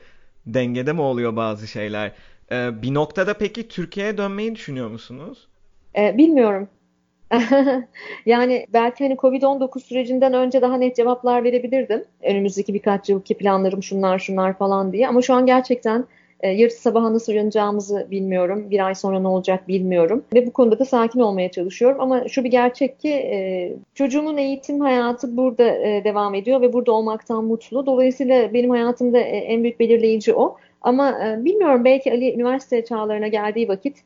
[0.47, 2.12] dengede mi oluyor bazı şeyler?
[2.53, 5.49] Ee, bir noktada peki Türkiye'ye dönmeyi düşünüyor musunuz?
[5.97, 6.68] Ee, bilmiyorum.
[8.26, 12.05] yani belki hani Covid-19 sürecinden önce daha net cevaplar verebilirdim.
[12.22, 15.09] Önümüzdeki birkaç yılki planlarım şunlar şunlar falan diye.
[15.09, 16.07] Ama şu an gerçekten
[16.41, 18.70] e, yarısı sabaha nasıl uyanacağımızı bilmiyorum.
[18.70, 20.24] Bir ay sonra ne olacak bilmiyorum.
[20.34, 22.01] Ve bu konuda da sakin olmaya çalışıyorum.
[22.01, 26.93] Ama şu bir gerçek ki e, çocuğumun eğitim hayatı burada e, devam ediyor ve burada
[26.93, 27.86] olmaktan mutlu.
[27.86, 30.57] Dolayısıyla benim hayatımda e, en büyük belirleyici o.
[30.82, 33.97] Ama e, bilmiyorum belki Ali üniversite çağlarına geldiği vakit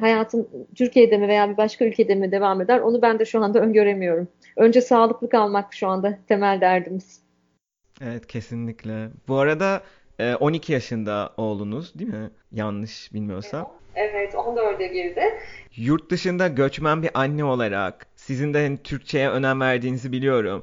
[0.00, 3.60] hayatım Türkiye'de mi veya bir başka ülkede mi devam eder onu ben de şu anda
[3.60, 4.28] öngöremiyorum.
[4.56, 7.22] Önce sağlıklı kalmak şu anda temel derdimiz.
[8.02, 9.08] Evet kesinlikle.
[9.28, 9.82] Bu arada
[10.40, 12.30] 12 e, yaşında oğlunuz değil mi?
[12.52, 13.68] Yanlış bilmiyorsam.
[13.94, 15.22] Evet 14'e girdi.
[15.76, 20.62] Yurt dışında göçmen bir anne olarak sizin de hani Türkçe'ye önem verdiğinizi biliyorum.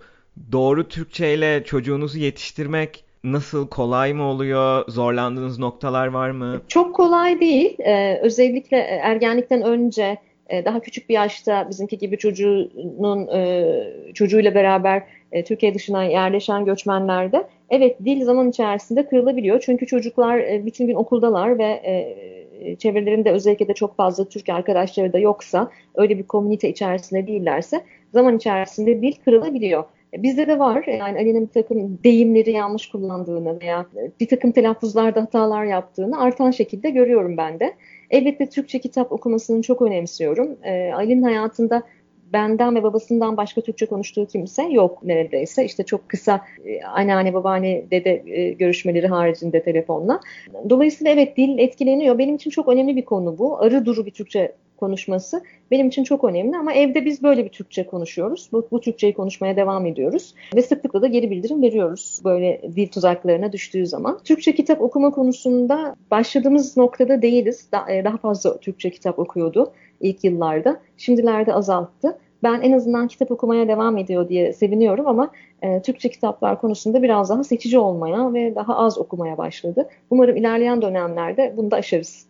[0.51, 4.83] Doğru Türkçe ile çocuğunuzu yetiştirmek nasıl kolay mı oluyor?
[4.87, 6.61] Zorlandığınız noktalar var mı?
[6.67, 7.79] Çok kolay değil.
[7.79, 10.17] Ee, özellikle ergenlikten önce
[10.49, 16.65] e, daha küçük bir yaşta bizimki gibi çocuğunun e, çocuğuyla beraber e, Türkiye dışına yerleşen
[16.65, 19.59] göçmenlerde evet dil zaman içerisinde kırılabiliyor.
[19.59, 25.13] Çünkü çocuklar e, bütün gün okuldalar ve e, çevrelerinde özellikle de çok fazla Türk arkadaşları
[25.13, 27.81] da yoksa öyle bir komünite içerisinde değillerse
[28.13, 29.83] zaman içerisinde dil kırılabiliyor.
[30.13, 33.85] E, bizde de var yani Ali'nin bir takım deyimleri yanlış kullandığını veya
[34.19, 37.73] bir takım telaffuzlarda hatalar yaptığını artan şekilde görüyorum ben de.
[38.09, 40.57] Elbette Türkçe kitap okumasını çok önemsiyorum.
[40.63, 41.83] E, Ali'nin hayatında
[42.33, 45.65] benden ve babasından başka Türkçe konuştuğu kimse yok neredeyse.
[45.65, 50.19] İşte çok kısa e, anneanne, babaanne, dede e, görüşmeleri haricinde telefonla.
[50.69, 52.17] Dolayısıyla evet dil etkileniyor.
[52.17, 53.59] Benim için çok önemli bir konu bu.
[53.59, 57.85] Arı duru bir Türkçe konuşması benim için çok önemli ama evde biz böyle bir Türkçe
[57.85, 58.49] konuşuyoruz.
[58.51, 63.51] Bu, bu Türkçeyi konuşmaya devam ediyoruz ve sıklıkla da geri bildirim veriyoruz böyle dil tuzaklarına
[63.51, 64.19] düştüğü zaman.
[64.23, 67.69] Türkçe kitap okuma konusunda başladığımız noktada değiliz.
[67.89, 70.79] E, daha fazla Türkçe kitap okuyordu ilk yıllarda.
[70.97, 72.17] Şimdilerde azalttı.
[72.43, 77.29] Ben en azından kitap okumaya devam ediyor diye seviniyorum ama e, Türkçe kitaplar konusunda biraz
[77.29, 79.89] daha seçici olmaya ve daha az okumaya başladı.
[80.09, 82.29] Umarım ilerleyen dönemlerde bunu da aşarız.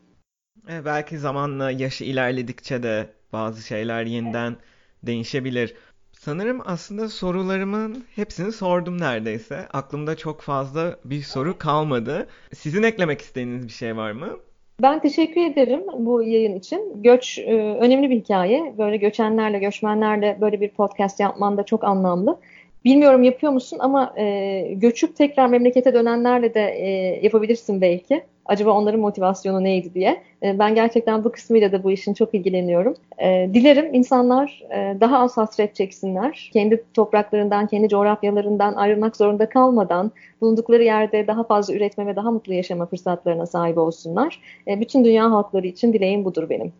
[0.70, 4.56] E, belki zamanla yaşı ilerledikçe de bazı şeyler yeniden
[5.04, 5.76] değişebilir.
[6.14, 9.68] Sanırım aslında sorularımın hepsini sordum neredeyse.
[9.74, 12.28] Aklımda çok fazla bir soru kalmadı.
[12.54, 14.40] Sizin eklemek istediğiniz bir şey var mı?
[14.82, 17.04] Ben teşekkür ederim bu yayın için.
[17.04, 18.74] Göç e, önemli bir hikaye.
[18.78, 22.40] Böyle göçenlerle, göçmenlerle böyle bir podcast yapman da çok anlamlı.
[22.86, 26.90] Bilmiyorum yapıyor musun ama e, göçüp tekrar memlekete dönenlerle de e,
[27.24, 30.24] yapabilirsin belki acaba onların motivasyonu neydi diye.
[30.44, 32.94] E, ben gerçekten bu kısmıyla da bu işin çok ilgileniyorum.
[33.18, 36.50] E, dilerim insanlar e, daha az hasret çeksinler.
[36.54, 42.54] Kendi topraklarından, kendi coğrafyalarından ayrılmak zorunda kalmadan bulundukları yerde daha fazla üretme ve daha mutlu
[42.54, 44.42] yaşama fırsatlarına sahip olsunlar.
[44.68, 46.74] Bütün dünya halkları için dileğim budur benim.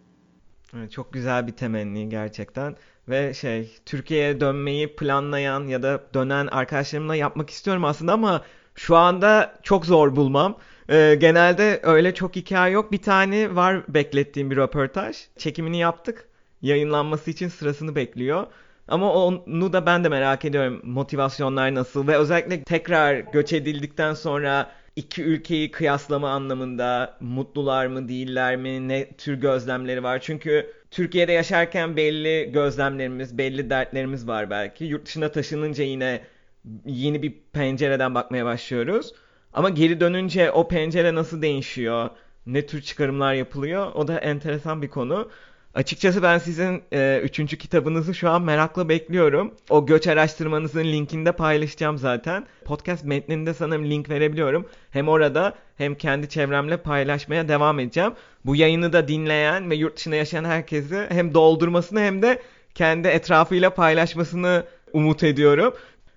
[0.90, 2.76] çok güzel bir temenni gerçekten
[3.10, 8.42] ve şey Türkiye'ye dönmeyi planlayan ya da dönen arkadaşlarımla yapmak istiyorum aslında ama
[8.76, 10.56] şu anda çok zor bulmam.
[10.90, 12.92] Ee, genelde öyle çok hikaye yok.
[12.92, 15.18] Bir tane var beklettiğim bir röportaj.
[15.38, 16.28] Çekimini yaptık.
[16.62, 18.48] Yayınlanması için sırasını bekliyor.
[18.88, 20.82] Ama onu da ben de merak ediyorum.
[20.84, 28.56] Motivasyonlar nasıl ve özellikle tekrar göç edildikten sonra iki ülkeyi kıyaslama anlamında mutlular mı değiller
[28.56, 30.20] mi ne tür gözlemleri var.
[30.20, 34.86] Çünkü Türkiye'de yaşarken belli gözlemlerimiz, belli dertlerimiz var belki.
[34.86, 36.22] Yurt dışına taşınınca yine
[36.86, 39.14] yeni bir pencereden bakmaya başlıyoruz.
[39.54, 42.10] Ama geri dönünce o pencere nasıl değişiyor?
[42.46, 43.92] Ne tür çıkarımlar yapılıyor?
[43.94, 45.30] O da enteresan bir konu.
[45.74, 49.54] Açıkçası ben sizin e, üçüncü kitabınızı şu an merakla bekliyorum.
[49.70, 52.48] O göç araştırmanızın linkini de paylaşacağım zaten.
[52.66, 54.66] Podcast metninde sanırım link verebiliyorum.
[54.92, 58.14] Hem orada hem kendi çevremle paylaşmaya devam edeceğim.
[58.46, 62.42] Bu yayını da dinleyen ve yurt dışında yaşayan herkesi hem doldurmasını hem de
[62.76, 65.74] kendi etrafıyla paylaşmasını umut ediyorum.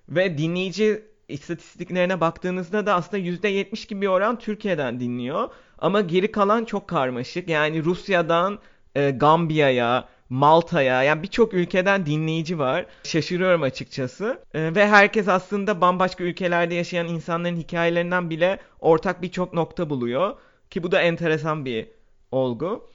[0.09, 5.49] Ve dinleyici istatistiklerine baktığınızda da aslında %70 gibi bir oran Türkiye'den dinliyor.
[5.77, 7.49] Ama geri kalan çok karmaşık.
[7.49, 8.59] Yani Rusya'dan
[8.95, 12.85] e, Gambiya'ya, Malta'ya yani birçok ülkeden dinleyici var.
[13.03, 14.39] Şaşırıyorum açıkçası.
[14.53, 20.37] E, ve herkes aslında bambaşka ülkelerde yaşayan insanların hikayelerinden bile ortak birçok nokta buluyor.
[20.69, 21.87] Ki bu da enteresan bir
[22.31, 22.89] olgu.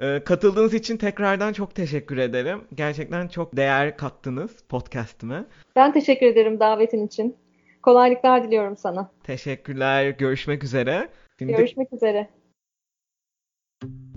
[0.00, 2.60] E, katıldığınız için tekrardan çok teşekkür ederim.
[2.74, 5.44] Gerçekten çok değer kattınız podcast'ime.
[5.76, 7.36] Ben teşekkür ederim davetin için.
[7.82, 9.10] Kolaylıklar diliyorum sana.
[9.24, 10.10] Teşekkürler.
[10.10, 11.08] Görüşmek üzere.
[11.38, 11.52] Şimdi...
[11.52, 12.28] Görüşmek üzere.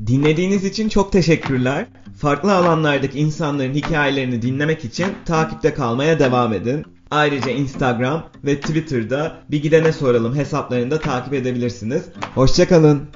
[0.07, 1.85] Dinlediğiniz için çok teşekkürler.
[2.17, 6.85] Farklı alanlardaki insanların hikayelerini dinlemek için takipte kalmaya devam edin.
[7.11, 12.09] Ayrıca Instagram ve Twitter'da Bir Gidene Soralım hesaplarını da takip edebilirsiniz.
[12.35, 13.09] Hoşçakalın.